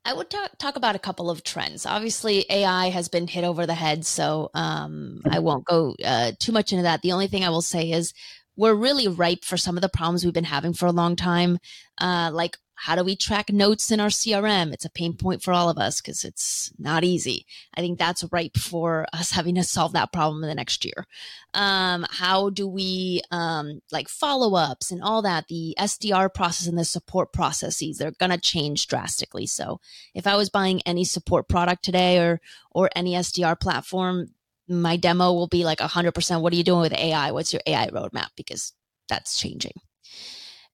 I 0.04 0.14
would 0.14 0.31
talk, 0.31 0.59
talk 0.59 0.74
about 0.74 0.96
a 0.96 1.00
couple 1.00 1.31
of 1.31 1.44
trends. 1.44 1.87
Obviously, 1.87 2.44
AI 2.50 2.88
has 2.88 3.09
been 3.09 3.28
hit 3.28 3.44
over 3.44 3.66
the 3.66 3.74
head, 3.74 4.04
so 4.04 4.50
um, 4.54 5.20
I 5.31 5.38
won't 5.38 5.64
go 5.64 5.94
uh, 6.04 6.33
too 6.40 6.50
much 6.50 6.72
into 6.72 6.85
that. 6.85 7.02
The 7.02 7.12
only 7.12 7.28
thing 7.28 7.44
I 7.44 7.50
will 7.50 7.62
say 7.62 7.92
is 7.92 8.14
we're 8.57 8.74
really 8.74 9.07
ripe 9.07 9.44
for 9.44 9.57
some 9.57 9.76
of 9.76 9.83
the 9.83 9.88
problems 9.88 10.24
we've 10.24 10.35
been 10.35 10.44
having 10.44 10.72
for 10.72 10.87
a 10.87 10.92
long 10.92 11.14
time, 11.14 11.59
uh, 12.00 12.31
like 12.33 12.57
how 12.81 12.95
do 12.95 13.03
we 13.03 13.17
track 13.17 13.53
notes 13.53 13.91
in 13.91 13.99
our 13.99 14.09
CRM? 14.09 14.73
It's 14.73 14.85
a 14.85 14.91
pain 14.91 15.14
point 15.14 15.43
for 15.43 15.53
all 15.53 15.69
of 15.69 15.79
us 15.79 16.01
because 16.01 16.25
it's 16.25 16.73
not 16.79 17.03
easy. 17.03 17.45
I 17.75 17.81
think 17.81 17.99
that's 17.99 18.25
ripe 18.31 18.57
for 18.57 19.05
us 19.12 19.31
having 19.33 19.57
to 19.57 19.64
solve 19.64 19.93
that 19.95 20.12
problem 20.12 20.45
in 20.45 20.49
the 20.49 20.55
next 20.55 20.85
year. 20.85 21.07
Um, 21.55 22.07
how 22.09 22.51
do 22.51 22.69
we 22.69 23.23
um, 23.33 23.81
like 23.91 24.09
follow 24.09 24.57
ups 24.57 24.93
and 24.93 25.03
all 25.03 25.23
that? 25.23 25.49
The 25.49 25.75
SDR 25.79 26.33
process 26.33 26.69
and 26.69 26.79
the 26.79 26.85
support 26.85 27.33
processes 27.33 27.99
they're 27.99 28.12
going 28.12 28.31
to 28.31 28.38
change 28.38 28.87
drastically. 28.87 29.47
So 29.47 29.81
if 30.14 30.27
I 30.27 30.37
was 30.37 30.49
buying 30.49 30.81
any 30.87 31.05
support 31.05 31.49
product 31.49 31.85
today 31.85 32.19
or 32.19 32.41
or 32.71 32.91
any 32.95 33.14
SDR 33.14 33.59
platform, 33.59 34.29
my 34.69 34.97
demo 34.97 35.33
will 35.33 35.49
be 35.49 35.64
like 35.64 35.79
100%. 35.79 36.41
What 36.43 36.53
are 36.53 36.57
you 36.57 36.62
doing 36.62 36.83
with 36.83 36.93
AI? 36.93 37.33
What's 37.33 37.53
your 37.53 37.62
AI 37.67 37.88
roadmap? 37.88 38.29
Because 38.37 38.73
that's 39.09 39.41
changing. 39.41 39.73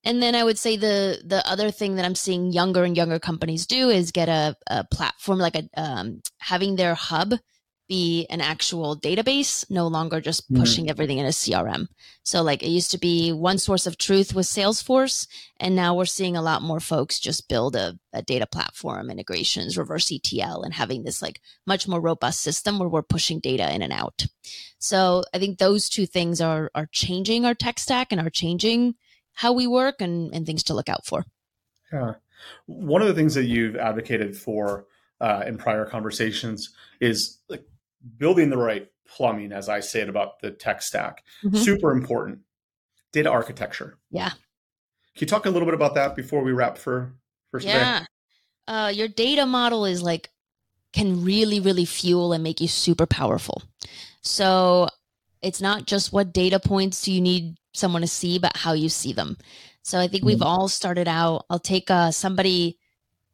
And 0.05 0.23
then 0.23 0.35
I 0.35 0.45
would 0.45 0.59
say 0.59 0.77
the 0.77 1.23
the 1.25 1.47
other 1.49 1.71
thing 1.71 1.97
that 1.97 2.05
I'm 2.05 2.15
seeing 2.15 2.53
younger 2.53 2.85
and 2.85 2.97
younger 2.97 3.19
companies 3.19 3.67
do 3.67 3.89
is 3.89 4.13
get 4.13 4.29
a, 4.29 4.57
a 4.69 4.85
platform 4.85 5.39
like 5.39 5.57
a 5.57 5.69
um, 5.77 6.21
having 6.39 6.77
their 6.77 6.95
hub 6.95 7.35
be 7.89 8.27
an 8.31 8.41
actual 8.41 8.99
database, 8.99 9.69
no 9.71 9.87
longer 9.87 10.21
just 10.21 10.45
mm-hmm. 10.45 10.61
pushing 10.61 10.87
mm. 10.87 10.91
everything 10.91 11.19
in 11.19 11.27
a 11.27 11.31
CRM. 11.31 11.87
So 12.23 12.43
like 12.43 12.63
it 12.63 12.69
used 12.69 12.91
to 12.93 12.99
be 12.99 13.33
one 13.33 13.59
source 13.59 13.87
of 13.87 13.99
truth 13.99 14.35
with 14.35 14.47
Salesforce, 14.47 15.27
and 15.61 15.77
now 15.77 15.95
we're 15.95 16.07
seeing 16.07 16.37
a 16.37 16.43
lot 16.43 16.63
more 16.63 16.81
folks 16.81 17.21
just 17.21 17.49
build 17.49 17.77
a, 17.77 17.99
a 18.13 18.23
data 18.23 18.47
platform, 18.47 19.11
integrations, 19.11 19.77
reverse 19.77 20.11
ETL, 20.11 20.63
and 20.63 20.73
having 20.73 21.05
this 21.05 21.21
like 21.21 21.41
much 21.67 21.87
more 21.87 22.01
robust 22.01 22.41
system 22.41 22.79
where 22.79 22.89
we're 22.89 23.03
pushing 23.03 23.39
data 23.39 23.73
in 23.75 23.83
and 23.83 23.93
out. 23.93 24.27
So 24.79 25.25
I 25.35 25.39
think 25.39 25.59
those 25.59 25.89
two 25.89 26.07
things 26.07 26.41
are 26.41 26.71
are 26.75 26.89
changing 26.91 27.45
our 27.45 27.55
tech 27.55 27.79
stack 27.79 28.13
and 28.13 28.21
are 28.21 28.31
changing 28.31 28.95
how 29.35 29.53
we 29.53 29.67
work 29.67 30.01
and, 30.01 30.33
and 30.35 30.47
things 30.47 30.63
to 30.65 30.75
look 30.75 30.89
out 30.89 31.05
for. 31.05 31.25
Yeah. 31.93 32.15
One 32.67 33.03
of 33.03 33.09
the 33.09 33.15
things 33.15 33.35
that 33.35 33.45
you've 33.45 33.77
advocated 33.77 34.37
for 34.37 34.87
uh, 35.21 35.45
in 35.47 35.59
prior 35.59 35.85
conversations 35.85 36.75
is 37.01 37.39
like 37.49 37.65
building 38.19 38.51
the 38.51 38.59
right 38.59 38.91
plumbing, 39.07 39.53
as 39.53 39.69
I 39.69 39.81
say 39.81 40.01
it 40.01 40.09
about 40.09 40.41
the 40.41 40.51
tech 40.51 40.83
stack. 40.83 41.25
Mm-hmm. 41.45 41.57
Super 41.57 41.93
important. 41.93 42.41
Data 43.13 43.31
architecture. 43.31 43.99
Yeah. 44.11 44.31
Can 44.31 44.39
you 45.21 45.27
talk 45.27 45.47
a 45.47 45.51
little 45.51 45.67
bit 45.67 45.75
about 45.75 45.95
that 45.95 46.17
before 46.17 46.43
we 46.43 46.53
wrap 46.53 46.77
for, 46.77 47.13
for 47.51 47.61
today? 47.61 47.75
Yeah. 47.75 48.05
Uh, 48.67 48.93
your 48.95 49.09
data 49.09 49.47
model 49.47 49.85
is 49.85 50.03
like, 50.03 50.31
can 50.93 51.25
really, 51.25 51.61
really 51.61 51.85
fuel 51.85 52.33
and 52.33 52.43
make 52.43 52.61
you 52.61 52.69
super 52.69 53.07
powerful. 53.07 53.63
So 54.23 54.89
it's 55.45 55.61
not 55.61 55.87
just 55.87 56.13
what 56.13 56.33
data 56.33 56.59
points 56.59 57.03
do 57.03 57.13
you 57.13 57.21
need 57.21 57.57
someone 57.75 58.01
to 58.01 58.09
see, 58.09 58.39
but 58.39 58.57
how 58.57 58.73
you 58.73 58.89
see 58.89 59.13
them. 59.13 59.37
So 59.83 60.01
I 60.01 60.09
think 60.09 60.25
we've 60.25 60.39
mm-hmm. 60.39 60.47
all 60.47 60.69
started 60.69 61.07
out. 61.07 61.45
I'll 61.51 61.59
take 61.59 61.91
uh, 61.91 62.11
somebody. 62.11 62.79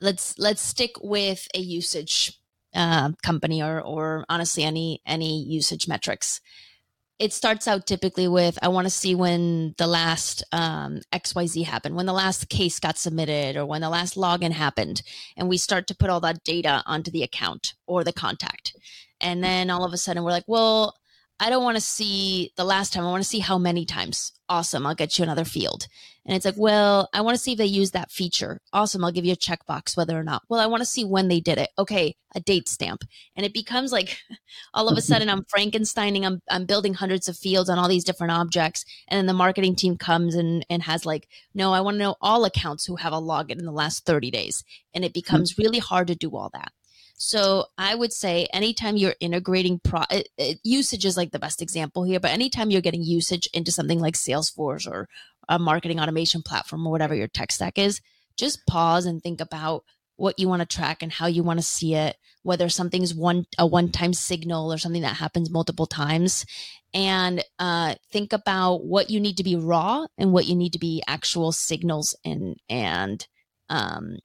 Let's 0.01 0.37
let's 0.39 0.61
stick 0.61 0.97
with 1.01 1.47
a 1.55 1.61
usage 1.61 2.33
uh, 2.75 3.13
company 3.23 3.63
or 3.63 3.81
or 3.81 4.25
honestly 4.29 4.65
any 4.65 5.01
any 5.07 5.43
usage 5.45 5.87
metrics. 5.87 6.41
It 7.21 7.33
starts 7.33 7.69
out 7.69 7.87
typically 7.87 8.27
with 8.27 8.59
I 8.61 8.69
want 8.69 8.87
to 8.87 8.91
see 8.91 9.15
when 9.15 9.75
the 9.79 9.87
last 9.87 10.43
um, 10.51 11.03
XYZ 11.13 11.65
happened, 11.65 11.95
when 11.95 12.07
the 12.07 12.13
last 12.13 12.49
case 12.49 12.81
got 12.81 12.99
submitted, 12.99 13.57
or 13.57 13.67
when 13.67 13.83
the 13.83 13.91
last 13.91 14.17
login 14.17 14.53
happened, 14.53 15.03
and 15.37 15.49
we 15.49 15.59
start 15.59 15.87
to 15.89 15.95
put 15.95 16.11
all 16.11 16.21
that 16.21 16.43
data 16.43 16.83
onto 16.87 17.11
the 17.13 17.23
account 17.23 17.75
or 17.87 18.03
the 18.03 18.13
contact, 18.13 18.75
and 19.21 19.45
then 19.45 19.71
all 19.71 19.85
of 19.85 19.93
a 19.93 19.99
sudden 19.99 20.25
we're 20.25 20.31
like, 20.31 20.49
well, 20.49 20.97
I 21.43 21.49
don't 21.49 21.65
want 21.65 21.79
to 21.79 21.81
see 21.81 22.53
the 22.57 22.65
last 22.65 22.93
time. 22.93 23.05
I 23.05 23.11
want 23.11 23.23
to 23.23 23.29
see 23.29 23.39
how 23.39 23.57
many 23.57 23.87
times. 23.87 24.33
Awesome. 24.51 24.87
I'll 24.87 24.95
get 24.95 25.19
you 25.19 25.23
another 25.23 25.47
field. 25.47 25.87
And 26.27 26.37
it's 26.37 26.45
like, 26.45 26.57
well, 26.59 27.09
I 27.15 27.23
want 27.23 27.35
to 27.35 27.43
see 27.43 27.53
if 27.53 27.59
they 27.59 27.65
use 27.65 27.93
that 27.93 28.11
feature. 28.11 28.61
Awesome. 28.75 29.03
I'll 29.03 29.11
give 29.11 29.25
you 29.25 29.33
a 29.33 29.37
checkbox 29.37 29.97
whether 29.97 30.19
or 30.19 30.23
not. 30.23 30.43
Well, 30.51 30.61
I 30.61 30.67
want 30.67 30.83
to 30.83 30.87
see 30.87 31.03
when 31.03 31.29
they 31.29 31.41
did 31.41 31.57
it. 31.57 31.71
Okay. 31.79 32.15
A 32.35 32.41
date 32.41 32.69
stamp. 32.69 33.05
And 33.35 33.47
it 33.47 33.55
becomes 33.55 33.91
like 33.91 34.19
all 34.75 34.89
of 34.89 34.99
a 34.99 35.01
sudden 35.01 35.31
I'm 35.31 35.45
Frankensteining. 35.45 36.27
I'm, 36.27 36.43
I'm 36.51 36.67
building 36.67 36.93
hundreds 36.93 37.27
of 37.27 37.39
fields 37.39 37.71
on 37.71 37.79
all 37.79 37.89
these 37.89 38.05
different 38.05 38.33
objects. 38.33 38.85
And 39.09 39.17
then 39.17 39.27
the 39.27 39.33
marketing 39.33 39.77
team 39.77 39.97
comes 39.97 40.35
and, 40.35 40.67
and 40.69 40.83
has 40.83 41.07
like, 41.07 41.27
no, 41.55 41.73
I 41.73 41.81
want 41.81 41.95
to 41.95 42.01
know 42.01 42.17
all 42.21 42.45
accounts 42.45 42.85
who 42.85 42.97
have 42.97 43.15
a 43.15 43.21
login 43.21 43.59
in 43.59 43.65
the 43.65 43.73
last 43.73 44.05
30 44.05 44.31
days. 44.31 44.63
And 44.93 45.07
it 45.07 45.15
becomes 45.15 45.55
mm. 45.55 45.59
really 45.59 45.79
hard 45.79 46.09
to 46.09 46.15
do 46.15 46.37
all 46.37 46.51
that. 46.53 46.73
So 47.23 47.67
I 47.77 47.95
would 47.95 48.15
say 48.15 48.49
anytime 48.51 48.97
you're 48.97 49.15
integrating 49.21 49.79
pro 49.85 50.05
it, 50.11 50.31
it, 50.39 50.59
usage 50.65 51.05
is 51.05 51.19
like 51.19 51.33
the 51.33 51.39
best 51.39 51.61
example 51.61 52.03
here, 52.03 52.19
but 52.19 52.31
anytime 52.31 52.71
you're 52.71 52.81
getting 52.81 53.03
usage 53.03 53.47
into 53.53 53.71
something 53.71 54.01
like 54.01 54.15
Salesforce 54.15 54.91
or 54.91 55.07
a 55.47 55.59
marketing 55.59 56.01
automation 56.01 56.41
platform 56.41 56.87
or 56.87 56.91
whatever 56.91 57.15
your 57.15 57.29
tech 57.29 57.53
stack 57.53 57.77
is, 57.77 58.01
just 58.39 58.67
pause 58.67 59.05
and 59.05 59.23
think 59.23 59.43
about 59.43 59.85
what 60.17 60.39
you 60.39 60.49
want 60.49 60.61
to 60.61 60.77
track 60.77 61.03
and 61.03 61.13
how 61.13 61.27
you 61.27 61.43
want 61.43 61.59
to 61.59 61.63
see 61.63 61.95
it, 61.95 62.17
whether 62.43 62.71
something's 62.71 63.15
one 63.15 63.45
a 63.59 63.67
one-time 63.67 64.15
signal 64.15 64.73
or 64.73 64.79
something 64.79 65.03
that 65.03 65.17
happens 65.17 65.51
multiple 65.51 65.87
times. 65.87 66.47
And 66.95 67.45
uh, 67.59 67.97
think 68.11 68.33
about 68.33 68.87
what 68.87 69.11
you 69.11 69.21
need 69.21 69.37
to 69.37 69.45
be 69.45 69.57
raw 69.57 70.07
and 70.17 70.33
what 70.33 70.47
you 70.47 70.57
need 70.57 70.73
to 70.73 70.79
be 70.79 71.03
actual 71.07 71.53
signals 71.53 72.17
and 72.25 72.57
and 72.71 73.27
um, 73.69 74.17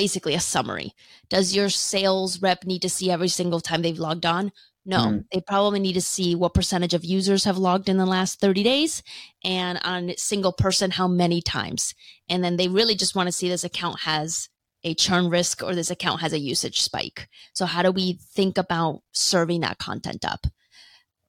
basically 0.00 0.34
a 0.34 0.40
summary. 0.40 0.94
Does 1.28 1.54
your 1.54 1.68
sales 1.68 2.40
rep 2.40 2.64
need 2.64 2.80
to 2.80 2.88
see 2.88 3.10
every 3.10 3.28
single 3.28 3.60
time 3.60 3.82
they've 3.82 3.98
logged 3.98 4.24
on? 4.24 4.50
No, 4.86 4.96
mm. 4.96 5.24
they 5.30 5.42
probably 5.42 5.78
need 5.78 5.92
to 5.92 6.00
see 6.00 6.34
what 6.34 6.54
percentage 6.54 6.94
of 6.94 7.04
users 7.04 7.44
have 7.44 7.58
logged 7.58 7.90
in 7.90 7.98
the 7.98 8.06
last 8.06 8.40
30 8.40 8.62
days 8.62 9.02
and 9.44 9.78
on 9.84 10.08
a 10.08 10.16
single 10.16 10.52
person, 10.52 10.90
how 10.90 11.06
many 11.06 11.42
times. 11.42 11.94
And 12.30 12.42
then 12.42 12.56
they 12.56 12.68
really 12.68 12.94
just 12.94 13.14
want 13.14 13.26
to 13.26 13.32
see 13.32 13.50
this 13.50 13.62
account 13.62 14.00
has 14.00 14.48
a 14.82 14.94
churn 14.94 15.28
risk 15.28 15.62
or 15.62 15.74
this 15.74 15.90
account 15.90 16.22
has 16.22 16.32
a 16.32 16.38
usage 16.38 16.80
spike. 16.80 17.28
So, 17.52 17.66
how 17.66 17.82
do 17.82 17.90
we 17.90 18.18
think 18.34 18.56
about 18.56 19.02
serving 19.12 19.60
that 19.60 19.76
content 19.76 20.24
up? 20.24 20.46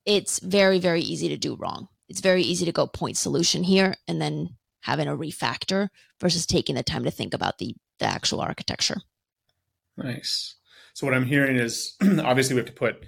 It's 0.05 0.39
very, 0.39 0.79
very 0.79 1.01
easy 1.01 1.27
to 1.27 1.37
do 1.37 1.57
wrong. 1.57 1.89
It's 2.07 2.21
very 2.21 2.43
easy 2.43 2.63
to 2.63 2.71
go 2.71 2.87
point 2.87 3.17
solution 3.17 3.63
here 3.63 3.95
and 4.07 4.21
then 4.21 4.55
having 4.83 5.09
a 5.09 5.17
refactor 5.17 5.89
versus 6.21 6.45
taking 6.45 6.75
the 6.75 6.83
time 6.83 7.03
to 7.03 7.11
think 7.11 7.33
about 7.33 7.57
the 7.57 7.75
the 8.01 8.07
actual 8.07 8.41
architecture. 8.41 9.01
Nice. 9.95 10.55
So 10.93 11.07
what 11.07 11.13
I'm 11.13 11.25
hearing 11.25 11.55
is 11.55 11.95
obviously 12.01 12.55
we 12.55 12.59
have 12.59 12.67
to 12.67 12.73
put 12.73 13.05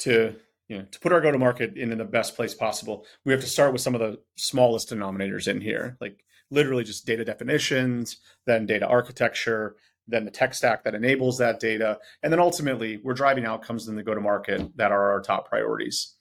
to 0.00 0.34
you 0.68 0.78
know 0.78 0.84
to 0.90 1.00
put 1.00 1.12
our 1.12 1.20
go 1.20 1.30
to 1.30 1.38
market 1.38 1.76
in, 1.76 1.92
in 1.92 1.98
the 1.98 2.04
best 2.04 2.36
place 2.36 2.52
possible. 2.52 3.06
We 3.24 3.32
have 3.32 3.40
to 3.40 3.48
start 3.48 3.72
with 3.72 3.80
some 3.80 3.94
of 3.94 4.00
the 4.00 4.18
smallest 4.36 4.90
denominators 4.90 5.48
in 5.48 5.60
here, 5.60 5.96
like 6.00 6.22
literally 6.50 6.84
just 6.84 7.06
data 7.06 7.24
definitions, 7.24 8.18
then 8.46 8.66
data 8.66 8.86
architecture, 8.86 9.76
then 10.08 10.24
the 10.24 10.30
tech 10.30 10.54
stack 10.54 10.84
that 10.84 10.94
enables 10.94 11.38
that 11.38 11.60
data. 11.60 11.98
And 12.22 12.32
then 12.32 12.40
ultimately, 12.40 12.98
we're 13.02 13.14
driving 13.14 13.46
outcomes 13.46 13.88
in 13.88 13.96
the 13.96 14.02
go 14.02 14.14
to 14.14 14.20
market 14.20 14.76
that 14.76 14.92
are 14.92 15.12
our 15.12 15.22
top 15.22 15.48
priorities. 15.48 16.14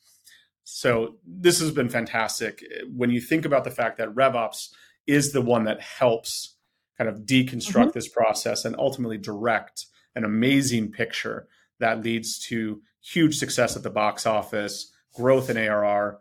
So 0.63 1.17
this 1.27 1.59
has 1.59 1.71
been 1.71 1.89
fantastic. 1.89 2.63
When 2.95 3.11
you 3.11 3.21
think 3.21 3.45
about 3.45 3.63
the 3.63 3.71
fact 3.71 3.97
that 3.97 4.15
RevOps 4.15 4.69
is 5.05 5.31
the 5.31 5.41
one 5.41 5.65
that 5.65 5.81
helps 5.81 6.54
kind 6.97 7.09
of 7.09 7.19
deconstruct 7.19 7.73
mm-hmm. 7.73 7.89
this 7.93 8.07
process 8.07 8.65
and 8.65 8.75
ultimately 8.77 9.17
direct 9.17 9.85
an 10.15 10.23
amazing 10.23 10.91
picture 10.91 11.47
that 11.79 12.03
leads 12.03 12.39
to 12.47 12.81
huge 13.01 13.37
success 13.37 13.75
at 13.75 13.83
the 13.83 13.89
box 13.89 14.25
office, 14.25 14.91
growth 15.13 15.49
in 15.49 15.57
ARR. 15.57 16.19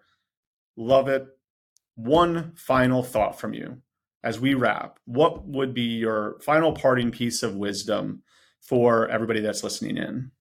Love 0.76 1.08
it. 1.08 1.26
One 1.94 2.52
final 2.56 3.02
thought 3.02 3.38
from 3.38 3.54
you 3.54 3.82
as 4.24 4.40
we 4.40 4.54
wrap. 4.54 4.98
What 5.04 5.46
would 5.46 5.74
be 5.74 5.82
your 5.82 6.38
final 6.40 6.72
parting 6.72 7.10
piece 7.10 7.42
of 7.42 7.54
wisdom 7.54 8.22
for 8.60 9.08
everybody 9.08 9.40
that's 9.40 9.62
listening 9.62 9.96
in? 9.96 10.32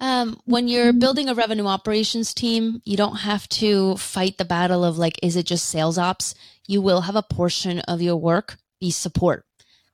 Um, 0.00 0.40
when 0.46 0.66
you're 0.66 0.92
building 0.92 1.28
a 1.28 1.34
revenue 1.34 1.66
operations 1.66 2.34
team, 2.34 2.82
you 2.84 2.96
don't 2.96 3.18
have 3.18 3.48
to 3.50 3.96
fight 3.98 4.36
the 4.36 4.44
battle 4.44 4.84
of 4.84 4.98
like, 4.98 5.16
is 5.22 5.36
it 5.36 5.46
just 5.46 5.68
sales 5.68 5.96
ops? 5.96 6.34
You 6.66 6.82
will 6.82 7.02
have 7.02 7.14
a 7.14 7.22
portion 7.22 7.78
of 7.80 8.02
your 8.02 8.16
work 8.16 8.56
be 8.82 8.90
support. 8.90 9.46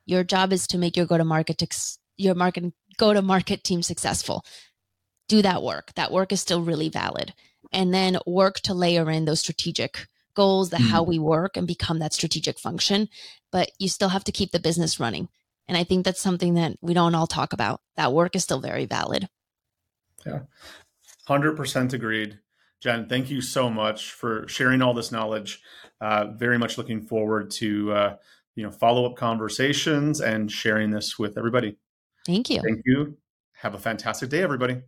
Your 0.07 0.25
job 0.25 0.51
is 0.51 0.67
to 0.69 0.79
make 0.79 0.97
your 0.97 1.05
go 1.05 1.19
to 1.19 1.25
market, 1.25 1.63
your 2.17 2.35
market 2.35 2.73
go 2.97 3.13
to 3.13 3.21
market 3.21 3.63
team 3.63 3.83
successful. 3.83 4.45
Do 5.29 5.43
that 5.43 5.63
work. 5.63 5.93
That 5.95 6.11
work 6.11 6.33
is 6.33 6.41
still 6.41 6.63
really 6.63 6.89
valid. 6.89 7.35
And 7.71 7.93
then 7.93 8.19
work 8.27 8.61
to 8.61 8.73
layer 8.73 9.11
in 9.11 9.27
those 9.27 9.41
strategic 9.41 10.09
goals, 10.35 10.71
the 10.71 10.79
mm-hmm. 10.79 10.87
how 10.87 11.03
we 11.03 11.19
work 11.19 11.59
and 11.59 11.67
become 11.67 11.99
that 11.99 12.15
strategic 12.15 12.59
function. 12.59 13.09
But 13.53 13.71
you 13.79 13.91
still 13.91 14.09
have 14.09 14.25
to 14.25 14.33
keep 14.33 14.53
the 14.53 14.59
business 14.59 14.99
running. 14.99 15.29
And 15.69 15.77
I 15.77 15.85
think 15.85 16.07
that's 16.07 16.23
something 16.23 16.55
that 16.55 16.79
we 16.81 16.95
don't 16.95 17.15
all 17.15 17.27
talk 17.27 17.53
about. 17.53 17.83
That 17.97 18.15
work 18.15 18.35
is 18.35 18.43
still 18.43 18.61
very 18.61 18.87
valid. 18.87 19.29
Yeah. 20.25 20.41
100% 21.29 21.93
agreed. 21.93 22.39
Jen, 22.81 23.07
thank 23.07 23.29
you 23.29 23.43
so 23.43 23.69
much 23.69 24.13
for 24.13 24.49
sharing 24.49 24.81
all 24.81 24.95
this 24.95 25.13
knowledge. 25.13 25.61
Uh, 26.01 26.29
very 26.33 26.57
much 26.57 26.79
looking 26.79 27.03
forward 27.03 27.51
to 27.51 27.93
uh, 27.93 28.17
you 28.59 28.65
know 28.65 28.73
follow 28.73 29.07
up 29.07 29.15
conversations 29.15 30.21
and 30.21 30.51
sharing 30.51 30.91
this 30.91 31.17
with 31.17 31.39
everybody. 31.39 31.77
Thank 32.27 32.51
you. 32.51 32.61
Thank 32.61 32.81
you. 32.85 33.17
Have 33.53 33.75
a 33.75 33.79
fantastic 33.79 34.31
day, 34.31 34.43
everybody. 34.43 34.83